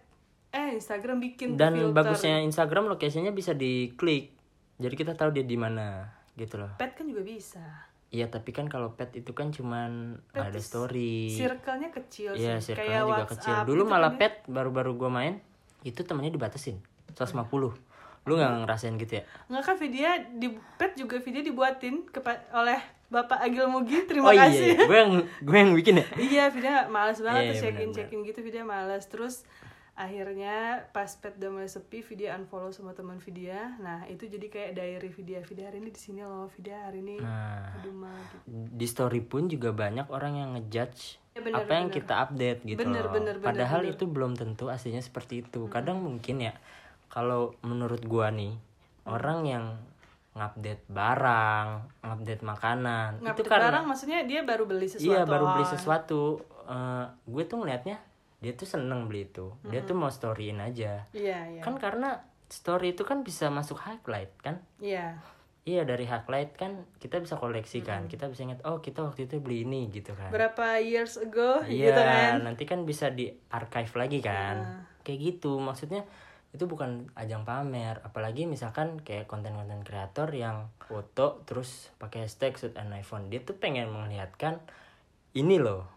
eh 0.54 0.70
Instagram 0.72 1.18
bikin 1.20 1.46
tuh 1.50 1.58
Dan 1.58 1.74
filter. 1.74 1.90
bagusnya 1.92 2.38
Instagram 2.40 2.86
location-nya 2.86 3.30
bisa 3.30 3.52
diklik. 3.52 4.30
Jadi 4.76 4.94
kita 4.94 5.12
tahu 5.12 5.30
dia 5.30 5.42
di 5.42 5.54
mana 5.54 6.06
gitu 6.32 6.56
loh. 6.56 6.70
pet 6.74 6.94
kan 6.94 7.04
juga 7.04 7.20
bisa. 7.20 7.62
Iya, 8.08 8.26
tapi 8.28 8.50
kan 8.50 8.64
kalau 8.64 8.90
pet 8.92 9.10
itu 9.12 9.30
kan 9.30 9.50
cuman 9.50 10.22
Pet 10.28 10.38
ada 10.44 10.54
tuh 10.54 10.62
story. 10.86 11.26
Circle-nya 11.28 11.90
kecil 11.90 12.30
Iya, 12.32 12.58
sih, 12.58 12.70
circle-nya 12.70 12.86
kayak 12.88 13.02
juga 13.04 13.14
WhatsApp 13.16 13.32
kecil. 13.36 13.54
Dulu 13.64 13.82
gitu 13.82 13.90
malah 13.90 14.12
kan 14.12 14.20
pet 14.20 14.34
baru-baru 14.46 14.92
gua 14.96 15.10
main 15.12 15.34
itu 15.82 16.00
temennya 16.00 16.30
dibatasin 16.30 16.78
150. 17.10 17.74
Lu 18.24 18.32
nggak 18.32 18.52
ngerasain 18.60 18.94
gitu 18.96 19.18
ya? 19.18 19.22
Nggak 19.48 19.62
kan 19.64 19.76
video 19.76 20.06
di 20.32 20.48
pet 20.72 20.92
juga 20.94 21.18
video 21.18 21.42
dibuatin 21.42 22.06
kepa- 22.08 22.46
oleh 22.52 22.78
Bapak 23.04 23.36
Agil 23.40 23.66
Mugi, 23.66 24.02
terima 24.08 24.26
oh 24.26 24.32
iya, 24.32 24.46
kasih. 24.48 24.64
iya. 24.72 24.78
gue 24.80 24.96
yang 24.96 25.12
gue 25.40 25.56
yang 25.56 25.72
bikin 25.72 25.94
ya. 25.96 26.06
iya, 26.16 26.44
video 26.48 26.70
males 26.88 27.18
banget 27.18 27.42
Iya, 27.42 27.48
tuh 27.48 27.52
iya, 27.52 27.60
check 27.60 27.74
in 27.74 27.82
benar, 27.84 27.94
check 27.96 28.08
in 28.08 28.20
gitu 28.22 28.40
video 28.40 28.62
males. 28.64 29.04
Terus 29.04 29.34
akhirnya 29.94 30.56
pas 30.90 31.06
pet 31.14 31.34
udah 31.34 31.50
mulai 31.52 31.66
sepi, 31.66 32.02
video 32.02 32.30
unfollow 32.32 32.68
sama 32.68 32.92
teman 32.92 33.16
video. 33.16 33.54
Nah 33.78 34.02
itu 34.04 34.26
jadi 34.26 34.46
kayak 34.46 34.70
diary 34.72 35.06
video. 35.08 35.38
Video 35.40 35.64
hari 35.64 35.78
ini 35.78 35.90
di 35.90 36.00
sini 36.00 36.20
loh, 36.20 36.50
video 36.50 36.74
hari 36.76 36.98
ini 36.98 37.16
Nah, 37.16 37.70
aduh 37.72 37.94
mah 37.94 38.18
gitu. 38.26 38.36
di 38.74 38.86
story 38.86 39.20
pun 39.20 39.46
juga 39.46 39.70
banyak 39.70 40.06
orang 40.08 40.32
yang 40.36 40.50
ngejudge 40.52 41.22
Ya, 41.30 41.40
benar, 41.40 41.62
apa 41.62 41.72
yang 41.72 41.88
benar. 41.88 41.96
kita 41.96 42.14
update 42.20 42.60
gitu 42.64 42.78
Benar, 42.80 43.04
loh. 43.04 43.12
benar, 43.12 43.34
benar, 43.36 43.48
Padahal 43.48 43.80
benar. 43.82 43.92
itu 43.92 44.04
belum 44.06 44.32
tentu 44.34 44.64
aslinya 44.68 45.00
seperti 45.00 45.42
itu. 45.42 45.66
Kadang 45.66 45.98
mungkin 45.98 46.38
ya 46.40 46.54
kalau 47.08 47.54
menurut 47.60 48.02
gua 48.02 48.30
nih 48.30 48.54
orang 49.04 49.42
yang 49.42 49.64
ngupdate 50.32 50.82
barang 50.88 51.66
ngupdate 52.00 52.42
makanan 52.42 53.10
itu 53.14 53.24
Ngupdate 53.24 53.46
karena 53.48 53.66
barang 53.70 53.84
maksudnya 53.86 54.18
dia 54.24 54.40
baru 54.42 54.66
beli 54.66 54.86
sesuatu 54.88 55.06
iya 55.06 55.22
baru 55.22 55.46
beli 55.48 55.62
Oh. 55.62 55.70
sesuatu 55.70 56.20
Eh, 56.64 57.04
gue 57.28 57.44
tuh 57.44 57.60
ngeliatnya 57.60 58.00
dia 58.44 58.52
tuh 58.52 58.68
seneng 58.68 59.08
beli 59.08 59.24
itu. 59.24 59.56
Dia 59.64 59.80
tuh 59.80 59.96
mau 59.96 60.12
storyin 60.12 60.60
aja. 60.60 61.08
Iya 61.16 61.38
iya. 61.56 61.62
Kan 61.64 61.80
karena 61.80 62.20
story 62.52 62.92
itu 62.92 63.08
kan 63.08 63.24
bisa 63.24 63.48
masuk 63.48 63.80
highlight 63.80 64.36
kan? 64.44 64.60
Iya. 64.76 65.16
Iya 65.64 65.88
dari 65.88 66.04
highlight 66.04 66.60
kan 66.60 66.84
kita 67.00 67.24
bisa 67.24 67.40
koleksi 67.40 67.80
kan. 67.80 68.04
Kita 68.04 68.28
bisa 68.28 68.44
ingat 68.44 68.60
oh 68.68 68.84
kita 68.84 69.00
waktu 69.00 69.24
itu 69.24 69.40
beli 69.40 69.64
ini 69.64 69.88
gitu 69.88 70.12
kan. 70.12 70.28
Berapa 70.28 70.76
years 70.84 71.16
ago? 71.16 71.64
Iya, 71.64 71.88
gitu 71.88 72.02
kan? 72.04 72.32
nanti 72.44 72.68
kan 72.68 72.84
bisa 72.84 73.08
di 73.08 73.32
archive 73.48 73.96
lagi 73.96 74.20
kan. 74.20 74.84
Kayak 75.00 75.40
gitu. 75.40 75.56
Maksudnya 75.56 76.04
itu 76.54 76.70
bukan 76.70 77.10
ajang 77.18 77.42
pamer, 77.42 77.98
apalagi 78.06 78.46
misalkan 78.46 79.02
kayak 79.02 79.26
konten-konten 79.26 79.82
kreator 79.82 80.30
yang 80.30 80.70
foto 80.78 81.42
terus 81.42 81.90
pakai 81.98 82.28
hashtag 82.28 82.54
shoot 82.54 82.76
an 82.76 82.94
iPhone. 82.94 83.26
Dia 83.32 83.42
tuh 83.42 83.56
pengen 83.56 83.90
melihatkan 83.90 84.62
ini 85.34 85.58
loh. 85.58 85.93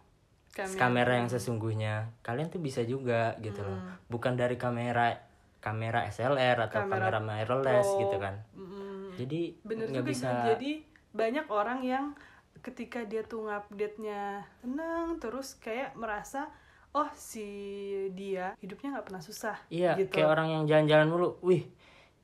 Kamera. 0.58 0.80
Kamera 0.82 1.12
yang 1.22 1.30
sesungguhnya. 1.30 1.94
Kalian 2.26 2.50
tuh 2.50 2.58
bisa 2.58 2.82
juga 2.82 3.38
gitu 3.40 3.62
loh. 3.62 3.78
Bukan 4.10 4.34
dari 4.34 4.58
kamera 4.58 5.14
kamera 5.58 6.06
SLR 6.08 6.58
atau 6.66 6.86
Kamera 6.86 7.14
kamera, 7.14 7.20
mirrorless 7.22 7.88
pro. 7.88 8.02
gitu 8.02 8.18
kan. 8.18 8.36
Mm-mm. 8.58 9.14
Jadi 9.14 9.42
nggak 9.62 10.06
bisa 10.06 10.30
gitu. 10.30 10.48
jadi 10.54 10.72
banyak 11.14 11.46
orang 11.50 11.80
yang 11.82 12.06
ketika 12.62 13.06
dia 13.06 13.22
tuh 13.22 13.46
ngupdate 13.46 13.98
nya 13.98 14.44
tenang 14.60 15.18
terus 15.18 15.56
kayak 15.58 15.94
merasa 15.94 16.50
oh 16.92 17.08
si 17.14 17.46
dia 18.12 18.58
hidupnya 18.58 18.98
nggak 18.98 19.06
pernah 19.08 19.22
susah 19.22 19.56
Iya, 19.70 19.94
gitu 19.96 20.18
kayak 20.18 20.30
orang 20.30 20.48
yang 20.50 20.64
jalan-jalan 20.66 21.08
mulu. 21.08 21.30
Wih, 21.46 21.64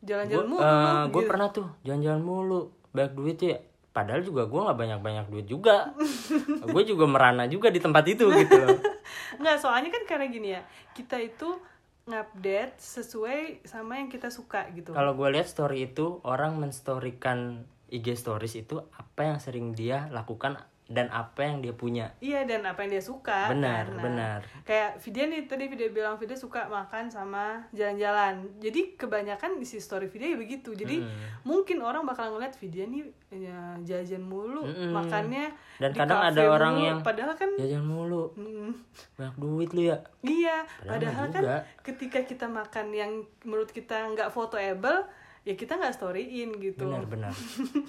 jalan-jalan 0.02 0.48
mulu 0.50 0.62
gue 1.10 1.22
gitu. 1.22 1.30
pernah 1.30 1.48
tuh 1.54 1.68
jalan-jalan 1.86 2.22
mulu 2.22 2.62
banyak 2.92 3.14
duit 3.14 3.38
ya 3.40 3.58
padahal 3.94 4.26
juga 4.26 4.50
gue 4.50 4.58
nggak 4.58 4.80
banyak-banyak 4.80 5.26
duit 5.30 5.48
juga. 5.48 5.94
Gue 6.74 6.84
juga 6.84 7.06
merana 7.06 7.46
juga 7.46 7.70
di 7.70 7.78
tempat 7.78 8.02
itu 8.10 8.26
gitu 8.34 8.58
nggak 9.42 9.58
soalnya 9.62 9.90
kan 9.94 10.04
karena 10.10 10.26
gini 10.30 10.50
ya 10.58 10.62
kita 10.98 11.20
itu 11.22 11.58
ngupdate 12.04 12.76
sesuai 12.82 13.64
sama 13.64 14.02
yang 14.02 14.12
kita 14.12 14.28
suka 14.28 14.68
gitu. 14.76 14.92
Kalau 14.92 15.16
gue 15.16 15.28
lihat 15.32 15.48
story 15.48 15.94
itu 15.94 16.20
orang 16.28 16.60
menstorikan 16.60 17.64
IG 17.88 18.20
stories 18.20 18.60
itu 18.60 18.82
apa 18.92 19.22
yang 19.24 19.38
sering 19.40 19.72
dia 19.72 20.12
lakukan 20.12 20.60
dan 20.84 21.08
apa 21.10 21.40
yang 21.48 21.64
dia 21.64 21.72
punya 21.72 22.12
Iya 22.20 22.44
dan 22.44 22.68
apa 22.68 22.84
yang 22.84 23.00
dia 23.00 23.04
suka 23.04 23.48
Benar, 23.50 23.88
karena 23.88 24.04
benar. 24.04 24.40
Kayak 24.68 25.00
video 25.00 25.24
nih 25.32 25.42
tadi 25.48 25.66
video 25.72 25.88
bilang 25.90 26.16
video 26.20 26.36
suka 26.36 26.68
makan 26.68 27.08
sama 27.08 27.64
jalan-jalan. 27.72 28.44
Jadi 28.60 29.00
kebanyakan 29.00 29.60
isi 29.60 29.80
story 29.80 30.12
video 30.12 30.36
ya 30.36 30.38
begitu. 30.38 30.76
Jadi 30.76 31.00
mungkin 31.44 31.80
orang 31.80 32.04
bakal 32.04 32.36
ngeliat 32.36 32.56
video 32.60 32.84
nih 32.84 33.08
ya, 33.32 33.80
jajan 33.82 34.22
mulu, 34.22 34.68
Mm-mm. 34.68 34.92
makannya 34.92 35.50
Dan 35.80 35.90
di 35.92 35.98
kadang 35.98 36.22
ada 36.22 36.42
orang 36.46 36.74
mulu. 36.78 36.88
yang 36.88 37.00
padahal 37.02 37.34
kan 37.34 37.50
jajan 37.58 37.84
mulu 37.84 38.24
mm, 38.38 38.72
banyak 39.18 39.36
duit 39.42 39.70
lu 39.74 39.82
ya 39.90 39.98
iya, 40.22 40.58
Padahal 40.84 40.94
padahal 40.94 41.26
kan 41.32 41.44
juga. 41.44 41.58
ketika 41.82 42.20
kita 42.24 42.46
makan 42.46 42.86
yang 42.94 43.12
menurut 43.42 43.72
kita 43.72 44.06
nggak 44.14 44.30
fotoable, 44.30 45.08
ya 45.44 45.54
kita 45.60 45.76
nggak 45.76 45.94
storyin 45.96 46.56
gitu. 46.56 46.88
benar-benar 46.88 47.36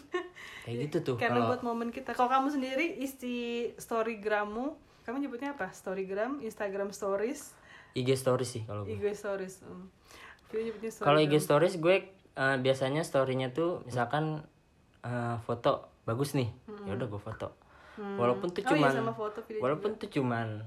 kayak 0.66 0.76
gitu 0.90 0.96
tuh 1.06 1.16
Karena 1.20 1.38
kalau 1.38 1.50
buat 1.54 1.62
momen 1.62 1.88
kita. 1.94 2.16
Kalau 2.18 2.26
kamu 2.26 2.48
sendiri 2.50 2.98
isi 2.98 3.70
storygramu, 3.78 4.74
kamu 5.06 5.16
nyebutnya 5.28 5.54
apa? 5.54 5.70
Storygram, 5.70 6.42
Instagram 6.42 6.90
Stories, 6.90 7.54
IG 7.94 8.18
stories 8.18 8.50
sih 8.50 8.62
kalau 8.66 8.82
IG 8.88 9.14
Stories. 9.14 9.62
Hmm. 9.62 9.86
Kalau 11.02 11.18
IG 11.18 11.34
stories 11.42 11.78
gue 11.78 12.10
eh, 12.14 12.56
biasanya 12.58 13.02
storynya 13.06 13.54
tuh 13.54 13.86
misalkan 13.86 14.42
eh, 15.06 15.36
foto 15.46 16.02
bagus 16.08 16.34
nih, 16.34 16.50
ya 16.88 16.98
udah 16.98 17.06
gue 17.06 17.22
foto. 17.22 17.48
Walaupun 17.94 18.50
tuh 18.50 18.66
Oh 18.66 18.74
iya, 18.74 18.90
cuman, 18.90 18.92
sama 18.92 19.14
foto 19.14 19.38
video 19.46 19.62
walaupun 19.62 19.90
tuh 19.94 20.10
cuman 20.10 20.66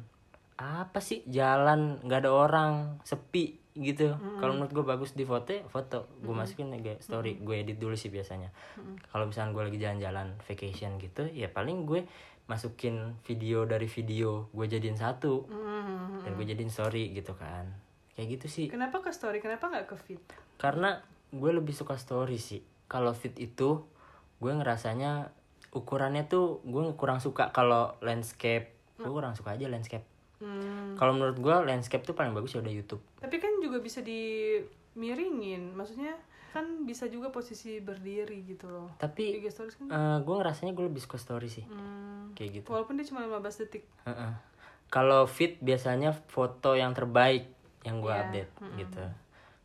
apa 0.58 1.00
sih 1.04 1.22
jalan 1.30 2.02
nggak 2.02 2.26
ada 2.26 2.32
orang 2.34 2.72
sepi 3.06 3.62
gitu. 3.78 4.14
Kalau 4.38 4.54
menurut 4.54 4.72
gue 4.72 4.82
bagus 4.82 5.14
di 5.14 5.22
foto, 5.22 5.50
ya 5.50 5.64
foto 5.66 6.10
gue 6.20 6.32
masukin 6.32 6.74
IG 6.74 7.00
story, 7.00 7.38
gue 7.38 7.62
edit 7.62 7.78
dulu 7.78 7.94
sih 7.94 8.10
biasanya. 8.10 8.50
Kalau 9.08 9.26
misalnya 9.26 9.52
gue 9.52 9.64
lagi 9.68 9.78
jalan-jalan 9.78 10.34
vacation 10.42 10.98
gitu, 10.98 11.30
ya 11.30 11.48
paling 11.48 11.86
gue 11.86 12.06
masukin 12.46 13.12
video 13.22 13.64
dari 13.64 13.86
video 13.86 14.48
gue 14.50 14.66
jadiin 14.66 14.96
satu 14.96 15.44
Hmm. 15.46 16.24
dan 16.24 16.32
gue 16.34 16.46
jadiin 16.46 16.70
story 16.70 17.12
gitu 17.12 17.36
kan. 17.36 17.68
Kayak 18.16 18.40
gitu 18.40 18.48
sih 18.48 18.66
Kenapa 18.66 18.98
ke 19.00 19.12
story? 19.12 19.38
Kenapa 19.38 19.68
nggak 19.68 19.86
ke 19.86 19.96
feed? 20.00 20.24
karena 20.58 21.04
gue 21.30 21.52
lebih 21.54 21.70
suka 21.70 22.00
story 22.00 22.40
sih 22.40 22.64
kalau 22.88 23.12
fit 23.12 23.36
itu 23.36 23.86
gue 24.40 24.52
ngerasanya 24.54 25.30
ukurannya 25.70 26.26
tuh 26.26 26.66
gue 26.66 26.82
kurang 26.96 27.20
suka 27.20 27.54
kalau 27.54 27.94
landscape 28.02 28.74
gue 28.98 29.12
kurang 29.12 29.36
suka 29.36 29.54
aja 29.54 29.70
landscape 29.70 30.02
Hmm. 30.38 30.94
kalau 30.94 31.12
menurut 31.12 31.36
gue 31.36 31.56
landscape 31.66 32.02
tuh 32.02 32.14
paling 32.14 32.30
bagus 32.32 32.52
ya 32.52 32.60
udah 32.60 32.70
YouTube 32.72 33.02
Tapi 33.18 33.36
kan 33.36 33.58
juga 33.58 33.78
bisa 33.80 34.02
dimiringin. 34.02 35.74
Maksudnya 35.74 36.14
kan 36.48 36.64
bisa 36.84 37.06
juga 37.06 37.30
posisi 37.30 37.78
berdiri 37.78 38.42
gitu 38.44 38.66
loh. 38.66 38.90
tapi 38.96 39.36
IG 39.36 39.46
Stories 39.48 39.76
kan. 39.76 39.86
eh, 39.88 40.18
gue 40.20 40.36
ngerasanya 40.36 40.72
gue 40.72 40.86
lebih 40.86 41.00
suka 41.00 41.18
story 41.18 41.46
sih 41.48 41.62
Hmm. 41.64 42.34
kayak 42.34 42.50
gitu 42.56 42.68
Walaupun 42.68 42.96
dia 42.96 43.06
cuma 43.06 43.22
15 43.24 43.42
detik. 43.60 43.84
Heeh. 44.04 44.34
kalau 44.88 45.26
fit 45.26 45.60
biasanya 45.60 46.16
foto 46.16 46.72
yang 46.72 46.94
terbaik 46.94 47.52
yang 47.82 48.00
gue 48.00 48.08
Iya, 48.08 48.24
update 48.24 48.52
gitu 48.78 49.04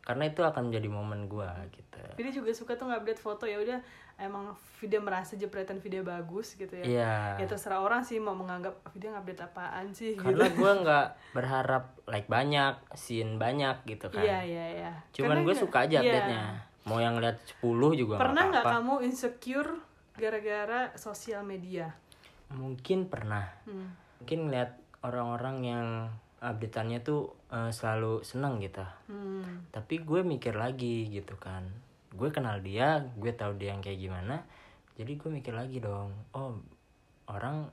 karena 0.01 0.23
itu 0.27 0.41
akan 0.41 0.67
menjadi 0.67 0.87
momen 0.89 1.25
gue 1.25 1.47
gitu 1.71 2.01
Video 2.13 2.33
juga 2.35 2.51
suka 2.51 2.75
tuh 2.75 2.85
ngupdate 2.85 3.17
foto 3.17 3.45
ya 3.45 3.55
udah 3.55 3.79
emang 4.23 4.55
video 4.79 4.99
merasa 4.99 5.35
jepretan 5.35 5.79
video 5.79 6.03
bagus 6.03 6.55
gitu 6.55 6.71
ya. 6.71 6.83
iya 6.83 7.13
Ya 7.39 7.45
terserah 7.47 7.79
orang 7.79 8.03
sih 8.03 8.19
mau 8.19 8.35
menganggap 8.35 8.79
video 8.91 9.11
ngupdate 9.15 9.43
apaan 9.43 9.91
sih 9.91 10.15
karena 10.15 10.47
gitu. 10.51 10.63
gue 10.63 10.71
nggak 10.83 11.07
berharap 11.35 11.95
like 12.07 12.27
banyak 12.27 12.75
scene 12.95 13.35
banyak 13.39 13.79
gitu 13.87 14.07
kan 14.11 14.23
Iya 14.23 14.39
iya 14.43 14.65
iya. 14.79 14.91
Cuman 15.15 15.43
Karena 15.43 15.47
gue 15.47 15.55
suka 15.55 15.77
aja 15.87 15.97
iya. 15.99 16.01
update-nya. 16.03 16.43
Mau 16.83 16.99
yang 16.99 17.15
lihat 17.23 17.39
10 17.63 17.99
juga 17.99 18.19
Pernah 18.19 18.43
nggak 18.51 18.65
kamu 18.67 18.93
insecure 19.07 19.71
gara-gara 20.19 20.91
sosial 20.99 21.43
media? 21.47 21.87
Mungkin 22.51 23.07
pernah. 23.07 23.47
Hmm. 23.63 23.95
Mungkin 24.19 24.39
ngeliat 24.51 24.71
orang-orang 25.03 25.57
yang 25.63 25.87
update-annya 26.43 26.99
tuh 27.07 27.31
eh, 27.51 27.71
selalu 27.71 28.19
seneng 28.27 28.59
gitu. 28.59 28.83
Hmm. 29.07 29.63
Tapi 29.71 30.03
gue 30.03 30.27
mikir 30.27 30.59
lagi 30.59 31.07
gitu 31.07 31.39
kan. 31.39 31.71
Gue 32.13 32.29
kenal 32.29 32.61
dia, 32.61 33.09
gue 33.17 33.33
tahu 33.33 33.57
dia 33.57 33.73
yang 33.73 33.81
kayak 33.81 33.99
gimana. 33.99 34.45
Jadi 34.93 35.17
gue 35.17 35.29
mikir 35.29 35.51
lagi 35.51 35.81
dong. 35.81 36.13
Oh, 36.31 36.57
orang 37.27 37.67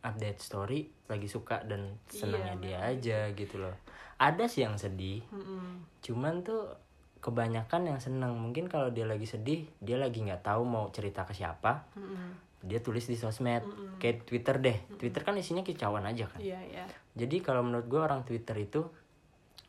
update 0.00 0.40
story 0.40 0.88
lagi 1.06 1.28
suka 1.28 1.60
dan 1.66 1.98
senangnya 2.06 2.56
dia 2.56 2.78
aja 2.80 3.18
gitu 3.34 3.60
loh. 3.60 3.74
Ada 4.16 4.46
sih 4.46 4.64
yang 4.64 4.76
sedih, 4.76 5.20
Mm-mm. 5.28 5.80
cuman 6.00 6.44
tuh 6.44 6.72
kebanyakan 7.20 7.92
yang 7.92 8.00
seneng 8.00 8.32
mungkin 8.32 8.64
kalau 8.64 8.88
dia 8.88 9.04
lagi 9.04 9.28
sedih 9.28 9.68
dia 9.76 10.00
lagi 10.00 10.24
nggak 10.24 10.40
tahu 10.40 10.64
mau 10.64 10.88
cerita 10.88 11.28
ke 11.28 11.36
siapa 11.36 11.84
Mm-mm. 11.92 12.32
dia 12.64 12.80
tulis 12.80 13.04
di 13.04 13.12
sosmed 13.12 13.60
kayak 14.00 14.24
Twitter 14.24 14.56
deh 14.56 14.76
Twitter 14.96 15.20
kan 15.20 15.36
isinya 15.36 15.60
kicauan 15.60 16.08
aja 16.08 16.24
kan 16.32 16.40
Iya 16.40 16.56
iya. 16.64 16.84
jadi 17.12 17.44
kalau 17.44 17.60
menurut 17.60 17.92
gue 17.92 18.00
orang 18.00 18.24
Twitter 18.24 18.56
itu 18.56 18.88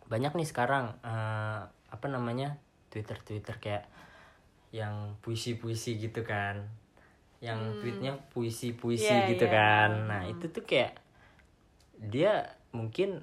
banyak 0.08 0.32
nih 0.32 0.48
sekarang 0.48 0.96
eh, 1.04 1.62
apa 1.68 2.08
namanya 2.08 2.56
Twitter 2.88 3.20
Twitter 3.20 3.60
kayak 3.60 3.84
yang 4.72 4.94
puisi 5.20 5.56
puisi 5.56 5.96
gitu 5.98 6.22
kan 6.22 6.64
yang 7.40 7.58
tweetnya 7.78 8.14
puisi 8.30 8.72
puisi 8.72 9.06
Hmm. 9.06 9.20
Iya, 9.20 9.30
gitu 9.30 9.46
iya. 9.46 9.54
kan 9.54 9.90
nah 10.08 10.22
itu 10.24 10.46
tuh 10.48 10.64
kayak 10.64 10.94
dia 12.00 12.32
mungkin 12.72 13.22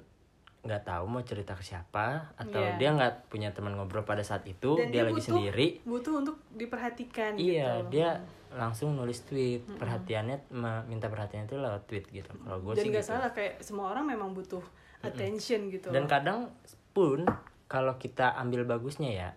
nggak 0.59 0.83
tahu 0.83 1.07
mau 1.07 1.23
cerita 1.23 1.55
ke 1.55 1.63
siapa 1.63 2.35
atau 2.35 2.59
Iya. 2.59 2.75
dia 2.75 2.89
nggak 2.91 3.13
punya 3.27 3.49
teman 3.49 3.73
ngobrol 3.73 4.03
pada 4.03 4.19
saat 4.21 4.43
itu 4.43 4.75
Dan 4.75 4.91
dia, 4.91 5.01
dia 5.01 5.03
lagi 5.05 5.15
butuh- 5.15 5.27
sendiri 5.31 5.67
Butuh 5.81 6.13
untuk 6.17 6.35
diperhatikan 6.51 7.31
iya 7.33 7.79
gitu. 7.79 7.95
dia 7.95 8.09
langsung 8.51 8.93
nulis 8.93 9.23
tweet 9.23 9.63
perhatiannya 9.71 10.51
me- 10.51 10.83
minta 10.85 11.07
perhatiannya 11.07 11.47
itu 11.47 11.55
lewat 11.55 11.81
tweet 11.85 12.05
gitu 12.11 12.27
kalau 12.35 12.59
gue 12.59 12.73
sih 12.75 12.91
nggak 12.91 12.99
gitu 12.99 13.09
salah 13.09 13.31
kayak 13.31 13.55
semua 13.59 13.89
orang 13.89 14.03
memang 14.05 14.33
butuh 14.33 14.61
attention 14.99 15.71
gitu. 15.71 15.89
dan 15.89 16.03
kadang 16.05 16.51
pun 16.91 17.23
kalau 17.65 17.95
kita 17.95 18.35
ambil 18.35 18.67
bagusnya 18.67 19.07
ya 19.07 19.29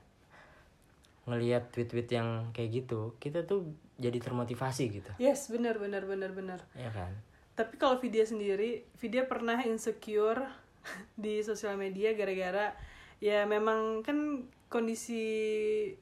ngelihat 1.25 1.71
tweet-tweet 1.71 2.09
yang 2.11 2.51
kayak 2.51 2.83
gitu 2.83 3.15
kita 3.17 3.43
tuh 3.43 3.71
jadi 3.97 4.19
termotivasi 4.19 4.85
gitu 4.91 5.11
Yes, 5.17 5.47
benar 5.47 5.79
benar 5.79 6.03
benar 6.03 6.35
benar. 6.35 6.61
ya 6.75 6.91
kan 6.91 7.15
Tapi 7.53 7.77
kalau 7.77 8.01
video 8.01 8.25
sendiri, 8.25 8.89
video 8.97 9.29
pernah 9.29 9.61
insecure 9.63 10.43
di 11.23 11.39
sosial 11.41 11.77
media 11.77 12.11
gara-gara 12.13 12.75
ya 13.23 13.47
memang 13.47 14.03
kan 14.03 14.43
kondisi 14.67 15.23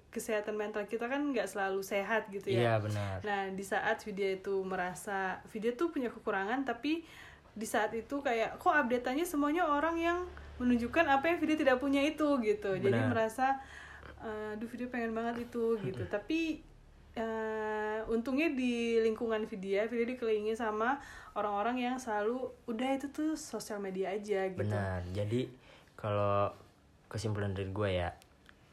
kesehatan 0.08 0.54
mental 0.54 0.86
kita 0.86 1.04
kan 1.04 1.34
nggak 1.34 1.44
selalu 1.44 1.82
sehat 1.82 2.30
gitu 2.30 2.48
ya. 2.48 2.56
iya 2.56 2.74
benar 2.78 3.18
Nah, 3.20 3.40
di 3.50 3.60
saat 3.60 4.00
video 4.00 4.30
itu 4.30 4.54
merasa 4.62 5.42
video 5.50 5.74
tuh 5.74 5.90
punya 5.90 6.08
kekurangan 6.08 6.64
tapi 6.64 7.02
di 7.50 7.66
saat 7.66 7.90
itu 7.92 8.22
kayak 8.22 8.56
kok 8.56 8.72
update-nya 8.72 9.26
semuanya 9.26 9.66
orang 9.66 9.98
yang 9.98 10.18
menunjukkan 10.56 11.02
apa 11.08 11.24
yang 11.28 11.38
video 11.40 11.56
tidak 11.56 11.76
punya 11.76 11.98
itu 12.00 12.28
gitu. 12.40 12.76
Jadi 12.78 12.92
Benar. 12.94 13.10
merasa 13.10 13.58
"Eh, 14.20 14.54
aduh 14.56 14.68
video 14.68 14.88
pengen 14.92 15.16
banget 15.16 15.48
itu 15.48 15.76
gitu. 15.86 16.02
Tapi 16.06 16.60
eh, 17.16 18.00
untungnya 18.06 18.52
di 18.54 19.00
lingkungan 19.02 19.44
Vidya 19.50 19.90
Vidya 19.90 20.06
dikelilingi 20.14 20.54
sama 20.54 21.00
orang-orang 21.34 21.76
yang 21.78 21.96
selalu 21.98 22.50
udah 22.70 22.90
itu 22.94 23.10
tuh 23.10 23.34
sosial 23.34 23.82
media 23.82 24.14
aja 24.14 24.46
gitu. 24.50 24.62
Benar. 24.62 25.02
Jadi 25.10 25.50
kalau 25.98 26.52
kesimpulan 27.10 27.52
dari 27.52 27.68
gue 27.74 27.90
ya 27.90 28.14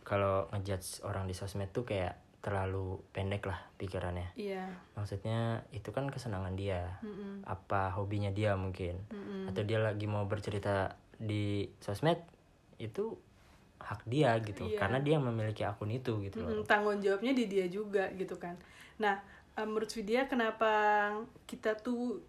kalau 0.08 0.48
ngejudge 0.56 1.04
orang 1.04 1.28
di 1.28 1.36
sosmed 1.36 1.74
tuh 1.76 1.84
kayak 1.84 2.16
terlalu 2.40 3.02
pendek 3.12 3.44
lah 3.44 3.60
pikirannya. 3.76 4.32
Iya. 4.40 4.72
Maksudnya 4.96 5.68
itu 5.76 5.92
kan 5.92 6.08
kesenangan 6.08 6.56
dia. 6.56 6.96
Mm-mm. 7.04 7.44
apa 7.44 7.92
hobinya 7.92 8.32
dia 8.32 8.56
mungkin. 8.56 9.04
Mm-mm. 9.12 9.52
atau 9.52 9.68
dia 9.68 9.84
lagi 9.84 10.08
mau 10.08 10.24
bercerita 10.30 10.96
di 11.20 11.68
sosmed 11.84 12.22
itu 12.80 13.18
hak 13.78 14.04
dia 14.06 14.36
gitu 14.42 14.68
Iya. 14.68 14.78
karena 14.78 15.00
dia 15.00 15.18
memiliki 15.18 15.64
akun 15.64 15.90
itu 15.90 16.20
gitu 16.22 16.42
loh. 16.42 16.66
Tanggung 16.66 17.00
jawabnya 17.00 17.32
di 17.32 17.46
dia 17.46 17.66
juga 17.68 18.10
gitu 18.14 18.36
kan. 18.36 18.58
Nah 19.00 19.22
eh, 19.54 19.64
menurut 19.64 19.90
Vidya 19.90 20.26
kenapa 20.26 20.72
kita 21.46 21.78
tuh 21.78 22.20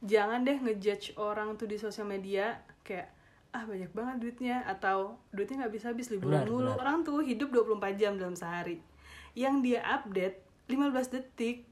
jangan 0.00 0.46
deh 0.46 0.56
ngejudge 0.56 1.18
orang 1.18 1.58
tuh 1.58 1.66
di 1.66 1.76
sosial 1.76 2.06
media 2.06 2.60
kayak 2.82 3.10
ah 3.50 3.64
banyak 3.64 3.88
banget 3.96 4.16
duitnya 4.20 4.60
atau 4.62 5.16
duitnya 5.32 5.64
nggak 5.64 5.74
bisa 5.74 5.86
habis 5.90 6.12
liburan 6.12 6.44
benar. 6.44 6.76
orang 6.78 7.00
tuh 7.00 7.24
hidup 7.24 7.48
24 7.50 7.96
jam 7.96 8.12
dalam 8.14 8.36
sehari. 8.36 8.78
Yang 9.32 9.54
dia 9.64 9.80
update 9.82 10.36
15 10.68 11.14
detik 11.16 11.64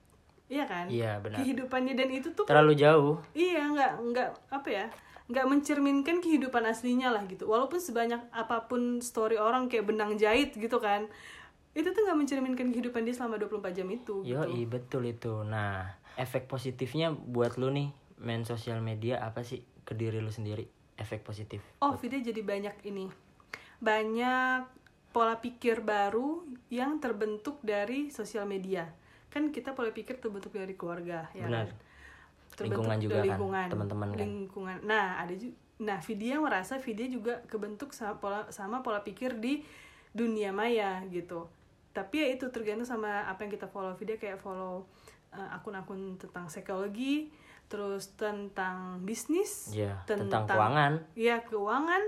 iya 0.49 0.65
kan? 0.65 0.89
Iya 0.89 1.21
benar. 1.21 1.45
Kehidupannya 1.45 1.95
dan 1.95 2.09
itu 2.11 2.33
tuh 2.33 2.49
terlalu 2.49 2.75
jauh. 2.75 3.15
Iya 3.37 3.63
nggak 3.69 3.93
nggak 4.11 4.29
apa 4.49 4.69
ya 4.69 4.87
nggak 5.27 5.47
mencerminkan 5.51 6.23
kehidupan 6.23 6.63
aslinya 6.67 7.11
lah 7.11 7.27
gitu. 7.27 7.51
Walaupun 7.51 7.83
sebanyak 7.83 8.23
apa 8.31 8.71
pun 8.71 9.03
story 9.03 9.39
orang 9.39 9.67
kayak 9.67 9.91
benang 9.91 10.15
jahit 10.15 10.55
gitu 10.55 10.79
kan 10.79 11.11
itu 11.77 11.93
tuh 11.93 12.09
nggak 12.09 12.17
mencerminkan 12.17 12.73
kehidupan 12.73 13.05
dia 13.05 13.13
selama 13.13 13.37
24 13.37 13.77
jam 13.77 13.89
itu 13.93 14.25
yo 14.25 14.49
gitu 14.49 14.65
betul 14.65 15.03
itu. 15.05 15.33
Nah 15.45 15.93
efek 16.17 16.49
positifnya 16.49 17.13
buat 17.13 17.61
lu 17.61 17.69
nih 17.69 17.93
main 18.25 18.49
sosial 18.49 18.81
media 18.81 19.21
apa 19.21 19.45
sih 19.45 19.61
ke 19.85 19.93
diri 19.93 20.25
lu 20.25 20.33
sendiri 20.33 20.65
efek 20.97 21.21
positif? 21.21 21.61
Oh 21.85 21.93
video 22.01 22.23
jadi 22.25 22.41
banyak 22.41 22.77
ini. 22.89 23.13
Banyak 23.77 24.73
pola 25.13 25.37
pikir 25.37 25.85
baru 25.85 26.49
yang 26.73 26.97
terbentuk 26.97 27.61
dari 27.61 28.09
sosial 28.09 28.49
media. 28.49 28.89
Kan 29.29 29.53
kita 29.53 29.77
pola 29.77 29.93
pikir 29.93 30.17
terbentuk 30.17 30.57
dari 30.57 30.73
keluarga 30.81 31.29
ya 31.37 31.45
Benar. 31.45 31.69
kan 31.69 31.86
terbentuk 32.57 32.83
Lingkungan 32.89 32.99
juga 32.99 33.15
dari 33.15 33.29
kan, 33.29 33.37
lingkungan 33.37 33.67
teman-teman 33.69 34.09
kan. 34.09 34.19
lingkungan. 34.25 34.77
Nah 34.83 35.07
ada 35.21 35.35
juga 35.37 35.57
nah 35.77 36.01
video 36.01 36.41
merasa 36.41 36.81
video 36.81 37.05
juga 37.21 37.45
kebentuk 37.53 37.93
sama 37.93 38.17
pola 38.17 38.49
sama 38.49 38.81
pola 38.81 39.05
pikir 39.05 39.37
di 39.37 39.61
dunia 40.17 40.51
maya 40.51 41.05
gitu. 41.13 41.53
Tapi 41.93 42.25
ya 42.25 42.27
itu 42.33 42.49
tergantung 42.49 42.89
sama 42.89 43.29
apa 43.29 43.45
yang 43.45 43.53
kita 43.53 43.69
follow. 43.69 43.93
Video 43.93 44.17
kayak 44.17 44.41
follow 44.41 44.89
uh, 45.37 45.49
akun-akun 45.53 46.17
tentang 46.17 46.49
psikologi 46.49 47.29
terus 47.67 48.15
tentang 48.15 49.03
bisnis 49.03 49.75
ya 49.77 50.01
tentang 50.09 50.49
keuangan. 50.49 50.93
Iya 51.13 51.45
keuangan 51.45 52.03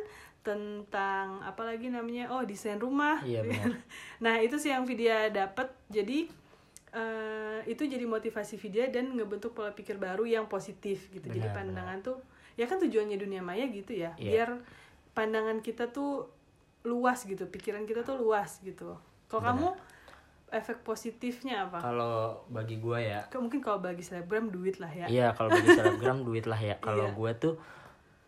tentang 0.46 1.44
apa 1.44 1.62
lagi 1.66 1.92
namanya? 1.92 2.32
Oh 2.32 2.40
desain 2.46 2.80
rumah. 2.80 3.20
Iya, 3.20 3.44
benar. 3.44 3.76
nah 4.24 4.34
itu 4.40 4.56
sih 4.56 4.72
yang 4.72 4.88
Vidya 4.88 5.28
dapat 5.28 5.68
jadi 5.92 6.30
eh, 6.90 7.60
itu 7.66 7.84
jadi 7.84 8.04
motivasi 8.04 8.56
Vidya 8.56 8.88
dan 8.88 9.12
ngebentuk 9.12 9.52
pola 9.52 9.70
pikir 9.70 9.96
baru 9.96 10.24
yang 10.24 10.46
positif 10.46 11.10
gitu 11.10 11.28
jadi 11.28 11.48
Benar, 11.48 11.56
pandangan 11.56 11.98
tuh 12.00 12.18
ya 12.54 12.64
kan 12.64 12.76
tujuannya 12.76 13.16
dunia 13.16 13.38
maya 13.38 13.68
gitu 13.68 13.92
ya 13.92 14.16
Iya. 14.16 14.30
biar 14.32 14.50
pandangan 15.12 15.60
kita 15.60 15.88
tuh 15.88 16.26
luas 16.82 17.22
gitu 17.22 17.44
pikiran 17.44 17.84
kita 17.84 18.02
tuh 18.02 18.16
luas 18.16 18.58
gitu 18.62 18.96
kalau 19.26 19.42
kamu 19.44 19.68
efek 20.48 20.80
positifnya 20.80 21.68
apa 21.68 21.76
kalau 21.78 22.40
bagi 22.48 22.80
gua 22.80 22.96
ya 22.96 23.20
mungkin 23.36 23.60
kalau 23.60 23.78
bagi 23.78 24.00
selebgram 24.00 24.48
duit 24.48 24.80
lah 24.80 24.88
ya 24.88 25.04
Iya 25.04 25.26
kalau 25.36 25.52
bagi 25.52 25.68
selebgram 25.68 26.24
duit 26.28 26.48
lah 26.48 26.56
ya. 26.56 26.80
Kalau 26.80 27.12
Iya. 27.12 27.16
gue 27.16 27.30
tuh 27.36 27.54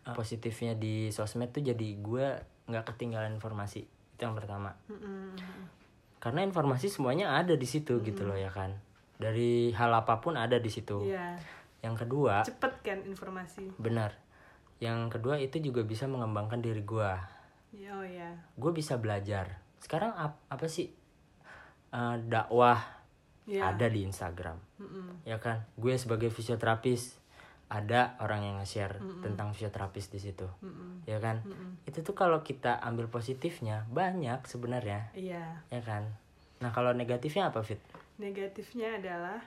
uh, 0.05 0.13
positifnya 0.13 0.77
di 0.77 1.09
sosmed 1.09 1.49
tuh 1.49 1.65
jadi 1.65 1.87
gue 1.97 2.25
nggak 2.69 2.85
ketinggalan 2.93 3.33
informasi 3.33 3.81
itu 3.89 4.21
yang 4.21 4.37
pertama. 4.37 4.77
Mm-mm. 4.85 5.33
Karena 6.21 6.45
informasi 6.45 6.87
semuanya 6.87 7.33
ada 7.33 7.57
di 7.57 7.65
situ 7.65 7.99
gitu 7.99 8.23
loh 8.23 8.37
ya 8.37 8.47
kan. 8.47 8.77
Dari 9.17 9.73
hal 9.73 9.89
apa 9.91 10.17
pun 10.17 10.37
ada 10.37 10.55
di 10.55 10.69
situ. 10.69 11.01
iya 11.03 11.33
Yang 11.81 12.05
kedua 12.05 12.45
cepet 12.45 12.73
kan 12.79 12.99
informasi 13.01 13.73
benar. 13.75 14.13
Yang 14.77 15.17
kedua 15.17 15.37
itu 15.37 15.57
juga 15.57 15.81
bisa 15.81 16.05
mengembangkan 16.05 16.61
diri 16.61 16.81
gue. 16.81 17.11
Ya, 17.71 17.93
oh 17.93 18.03
ya 18.03 18.29
Gue 18.53 18.69
bisa 18.71 18.95
belajar. 18.95 19.57
Sekarang 19.77 20.13
ap- 20.13 20.41
apa 20.45 20.65
sih 20.65 20.93
uh, 21.89 22.17
dakwah 22.21 23.01
Iya. 23.41 23.73
ada 23.73 23.89
di 23.89 24.05
Instagram. 24.05 24.61
Mm-mm. 24.77 25.25
ya 25.25 25.37
kan 25.37 25.65
gue 25.75 25.93
sebagai 25.93 26.29
fisioterapis 26.29 27.20
ada 27.71 28.19
orang 28.19 28.43
yang 28.43 28.55
nge-share 28.59 28.99
tentang 29.23 29.55
fisioterapis 29.55 30.11
di 30.11 30.19
situ 30.19 30.43
Mm-mm. 30.59 31.07
ya 31.07 31.23
kan 31.23 31.39
Mm-mm. 31.47 31.87
itu 31.87 32.03
tuh 32.03 32.11
kalau 32.11 32.43
kita 32.43 32.83
ambil 32.83 33.07
positifnya 33.07 33.87
banyak 33.87 34.43
sebenarnya 34.43 35.07
Iya, 35.15 35.63
ya 35.71 35.81
kan 35.81 36.03
nah 36.59 36.75
kalau 36.75 36.91
negatifnya 36.91 37.47
apa 37.47 37.63
fit 37.63 37.79
negatifnya 38.19 38.99
adalah 38.99 39.39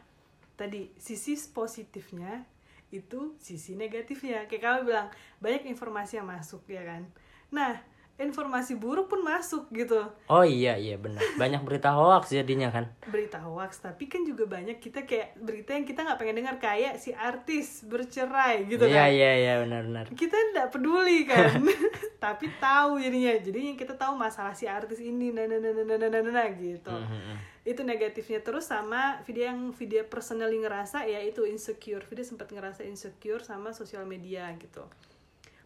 tadi 0.56 0.88
sisi 0.96 1.36
positifnya 1.52 2.46
itu 2.94 3.34
sisi 3.42 3.74
negatifnya. 3.74 4.46
Kayak 4.46 4.62
kamu 4.62 4.78
bilang 4.86 5.08
banyak 5.42 5.66
informasi 5.66 6.22
yang 6.22 6.30
masuk 6.30 6.62
ya 6.70 6.86
kan. 6.86 7.02
Nah 7.50 7.74
informasi 8.14 8.78
buruk 8.78 9.10
pun 9.10 9.26
masuk 9.26 9.66
gitu. 9.74 9.98
Oh 10.30 10.46
iya 10.46 10.78
iya 10.78 10.94
benar. 10.94 11.18
Banyak 11.34 11.66
berita 11.66 11.90
hoax 11.90 12.30
jadinya 12.30 12.70
kan? 12.70 12.86
Berita 13.10 13.42
hoax 13.42 13.82
tapi 13.82 14.06
kan 14.06 14.22
juga 14.22 14.46
banyak 14.46 14.78
kita 14.78 15.02
kayak 15.02 15.34
berita 15.42 15.74
yang 15.74 15.82
kita 15.82 16.06
nggak 16.06 16.18
pengen 16.22 16.38
dengar 16.38 16.56
kayak 16.62 17.02
si 17.02 17.10
artis 17.10 17.82
bercerai 17.82 18.70
gitu 18.70 18.86
iya 18.86 19.10
kan? 19.10 19.18
iya 19.18 19.30
iya 19.34 19.52
benar 19.66 19.82
benar. 19.82 20.04
Kita 20.14 20.36
nggak 20.54 20.68
peduli 20.70 21.26
kan? 21.26 21.58
Tapi 22.24 22.46
tahu 22.62 23.02
jadinya. 23.02 23.34
Jadi 23.34 23.58
yang 23.74 23.78
kita 23.78 23.98
tahu 23.98 24.14
masalah 24.14 24.54
si 24.54 24.70
artis 24.70 25.02
ini 25.02 25.34
nah 25.34 25.50
nah 25.50 25.58
nah 25.58 25.74
nah 25.74 25.82
nah 25.82 25.98
nah, 26.06 26.20
nah, 26.22 26.30
nah, 26.30 26.48
gitu. 26.54 26.94
Mhm. 26.94 27.56
itu 27.64 27.80
negatifnya 27.80 28.44
terus 28.44 28.68
sama 28.68 29.24
video 29.24 29.48
yang 29.48 29.72
video 29.72 30.04
personally 30.04 30.60
ngerasa 30.60 31.08
ya 31.08 31.18
itu 31.24 31.48
insecure. 31.48 32.04
Video 32.06 32.22
sempat 32.22 32.52
ngerasa 32.52 32.84
insecure 32.84 33.40
sama 33.40 33.72
sosial 33.72 34.04
media 34.04 34.52
gitu. 34.60 34.84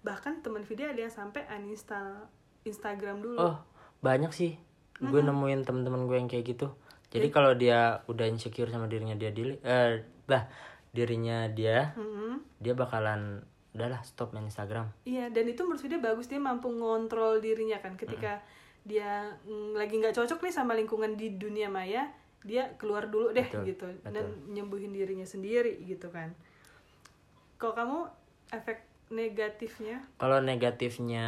Bahkan 0.07 0.47
teman 0.47 0.63
video 0.63 0.95
ada 0.95 1.03
yang 1.03 1.11
sampai 1.11 1.43
uninstall 1.51 2.38
Instagram 2.69 3.25
dulu. 3.25 3.39
Oh 3.41 3.57
banyak 4.05 4.31
sih. 4.31 4.55
Gue 4.99 5.23
nemuin 5.23 5.63
teman-teman 5.67 6.07
gue 6.07 6.17
yang 6.19 6.31
kayak 6.31 6.45
gitu. 6.45 6.69
Jadi 7.09 7.33
kalau 7.33 7.57
dia 7.57 8.05
udah 8.05 8.29
insecure 8.29 8.69
sama 8.69 8.85
dirinya 8.85 9.17
dia 9.17 9.33
dili 9.33 9.57
eh 9.65 10.05
bah 10.29 10.45
dirinya 10.93 11.49
dia 11.49 11.97
Mm-mm. 11.97 12.61
dia 12.61 12.77
bakalan 12.77 13.41
udahlah 13.73 14.03
stop 14.05 14.35
main 14.35 14.49
Instagram. 14.49 14.91
Iya, 15.07 15.31
dan 15.31 15.47
itu 15.47 15.63
menurut 15.63 15.87
dia 15.87 16.01
bagus 16.03 16.27
dia 16.27 16.41
mampu 16.43 16.69
ngontrol 16.69 17.39
dirinya 17.39 17.79
kan. 17.79 17.95
Ketika 17.95 18.43
dia 18.83 19.39
mm, 19.47 19.79
lagi 19.79 20.01
nggak 20.01 20.17
cocok 20.17 20.43
nih 20.43 20.55
sama 20.55 20.75
lingkungan 20.75 21.15
di 21.15 21.39
dunia 21.39 21.71
maya, 21.71 22.11
dia 22.43 22.75
keluar 22.81 23.07
dulu 23.07 23.31
deh 23.31 23.47
Betul, 23.47 23.65
gitu. 23.71 23.87
Dan 24.03 24.51
nyembuhin 24.51 24.91
dirinya 24.91 25.25
sendiri 25.25 25.79
gitu 25.87 26.11
kan. 26.11 26.35
Kalau 27.61 27.75
kamu 27.79 27.99
efek 28.51 28.83
negatifnya, 29.15 30.05
Kalau 30.21 30.43
negatifnya 30.43 31.27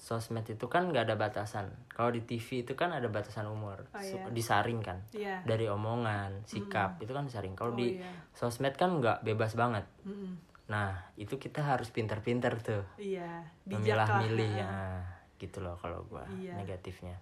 sosmed 0.00 0.48
itu 0.48 0.64
kan 0.64 0.88
nggak 0.88 1.04
ada 1.04 1.14
batasan. 1.14 1.68
Kalau 1.86 2.08
di 2.08 2.24
TV 2.24 2.64
itu 2.64 2.72
kan 2.72 2.88
ada 2.88 3.04
batasan 3.06 3.44
umur, 3.44 3.84
Oh, 3.92 4.00
iya. 4.00 4.24
disaring 4.32 4.80
kan. 4.80 4.96
iya. 5.12 5.44
Dari 5.44 5.68
omongan, 5.68 6.48
sikap 6.48 6.96
itu 6.98 7.12
kan 7.12 7.28
disaring. 7.28 7.52
Kalau 7.52 7.76
Oh, 7.76 7.78
di 7.78 8.00
iya. 8.00 8.08
sosmed 8.32 8.72
kan 8.74 8.96
nggak 8.96 9.20
bebas 9.22 9.52
banget. 9.52 9.84
Mm-mm. 10.02 10.40
Nah 10.66 10.96
itu 11.14 11.36
kita 11.36 11.60
harus 11.60 11.92
pinter-pinter 11.92 12.56
tuh, 12.58 12.80
Iya, 12.96 13.44
lah. 13.44 13.44
memilah-milih 13.68 14.50
ya, 14.56 15.04
gitu 15.36 15.60
loh 15.60 15.76
kalau 15.76 16.00
gua 16.04 16.24
Iya. 16.32 16.56
negatifnya. 16.56 17.20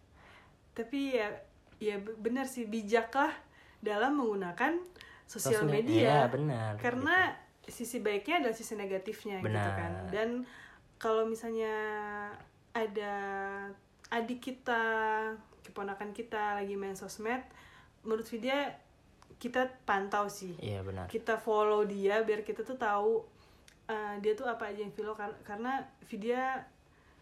Tapi 0.70 1.18
ya, 1.18 1.34
ya 1.76 1.98
be- 1.98 2.14
benar 2.14 2.46
sih 2.46 2.64
bijaklah 2.64 3.34
dalam 3.80 4.14
menggunakan 4.14 4.78
sosial 5.24 5.66
Sosmed, 5.66 5.82
iya, 5.82 5.82
media. 5.82 6.14
benar, 6.30 6.72
Karena 6.78 7.34
sisi 7.60 7.98
baiknya 7.98 8.38
adalah 8.40 8.54
sisi 8.54 8.74
negatifnya 8.74 9.42
gitu 9.42 9.50
Benar. 9.50 9.74
kan. 9.74 9.92
Dan 10.08 10.28
kalau 10.96 11.26
misalnya 11.26 11.74
ada 12.86 13.14
adik 14.14 14.38
kita, 14.38 14.82
keponakan 15.66 16.14
kita 16.14 16.62
lagi 16.62 16.78
main 16.78 16.94
sosmed, 16.94 17.42
menurut 18.06 18.24
dia 18.38 18.78
kita 19.38 19.70
pantau 19.86 20.26
sih. 20.26 20.54
Iya 20.58 20.82
benar. 20.82 21.06
Kita 21.06 21.38
follow 21.38 21.86
dia 21.86 22.22
biar 22.26 22.42
kita 22.42 22.66
tuh 22.66 22.78
tahu 22.78 23.22
uh, 23.86 24.14
dia 24.18 24.34
tuh 24.34 24.46
apa 24.50 24.70
aja 24.70 24.82
yang 24.82 24.94
follow 24.94 25.14
kar- 25.14 25.38
karena 25.46 25.82
video 26.06 26.38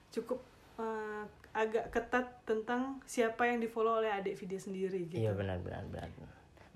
cukup 0.09 0.41
uh, 0.81 1.25
agak 1.53 1.89
ketat 1.93 2.45
tentang 2.45 3.01
siapa 3.05 3.49
yang 3.49 3.61
di 3.61 3.69
follow 3.69 4.01
oleh 4.01 4.13
adik 4.13 4.37
video 4.37 4.61
sendiri 4.61 5.09
gitu. 5.09 5.21
Iya 5.21 5.33
benar 5.37 5.61
benar 5.61 5.85
benar. 5.89 6.09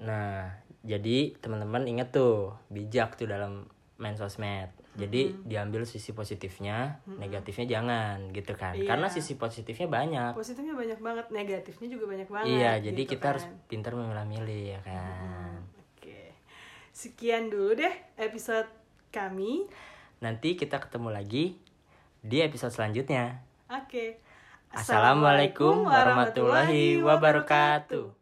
Nah 0.01 0.49
jadi 0.81 1.37
teman-teman 1.41 1.85
inget 1.85 2.13
tuh 2.13 2.57
bijak 2.73 3.17
tuh 3.17 3.29
dalam 3.29 3.69
main 4.01 4.17
sosmed. 4.17 4.73
Jadi 4.99 5.31
diambil 5.47 5.87
sisi 5.87 6.11
positifnya 6.11 6.99
negatifnya 7.07 7.79
jangan 7.79 8.35
gitu 8.35 8.59
kan. 8.59 8.75
Iya. 8.75 8.91
karena 8.91 9.07
sisi 9.07 9.39
positifnya 9.39 9.87
banyak. 9.87 10.33
Positifnya 10.35 10.75
banyak 10.75 10.99
banget 10.99 11.27
negatifnya 11.31 11.89
juga 11.95 12.05
banyak 12.11 12.29
banget 12.29 12.47
iya 12.51 12.73
jadi 12.83 13.03
gitu 13.07 13.11
kita 13.15 13.27
harus 13.37 13.45
kan. 13.47 13.55
pintar 13.71 13.93
memilah-milih 13.95 14.63
ya 14.75 14.81
kan. 14.83 15.63
Oke. 15.79 16.35
Sekian 16.91 17.49
dulu 17.49 17.79
deh 17.79 17.95
episode 18.19 18.67
kami. 19.15 19.71
Nanti 20.19 20.59
kita 20.59 20.83
ketemu 20.83 21.15
lagi 21.15 21.57
di 22.21 22.43
episode 22.43 22.75
selanjutnya. 22.75 23.47
Oke. 23.71 24.19
Assalamualaikum 24.71 25.87
warahmatullahi 25.87 26.99
wabarakatuh 27.03 28.20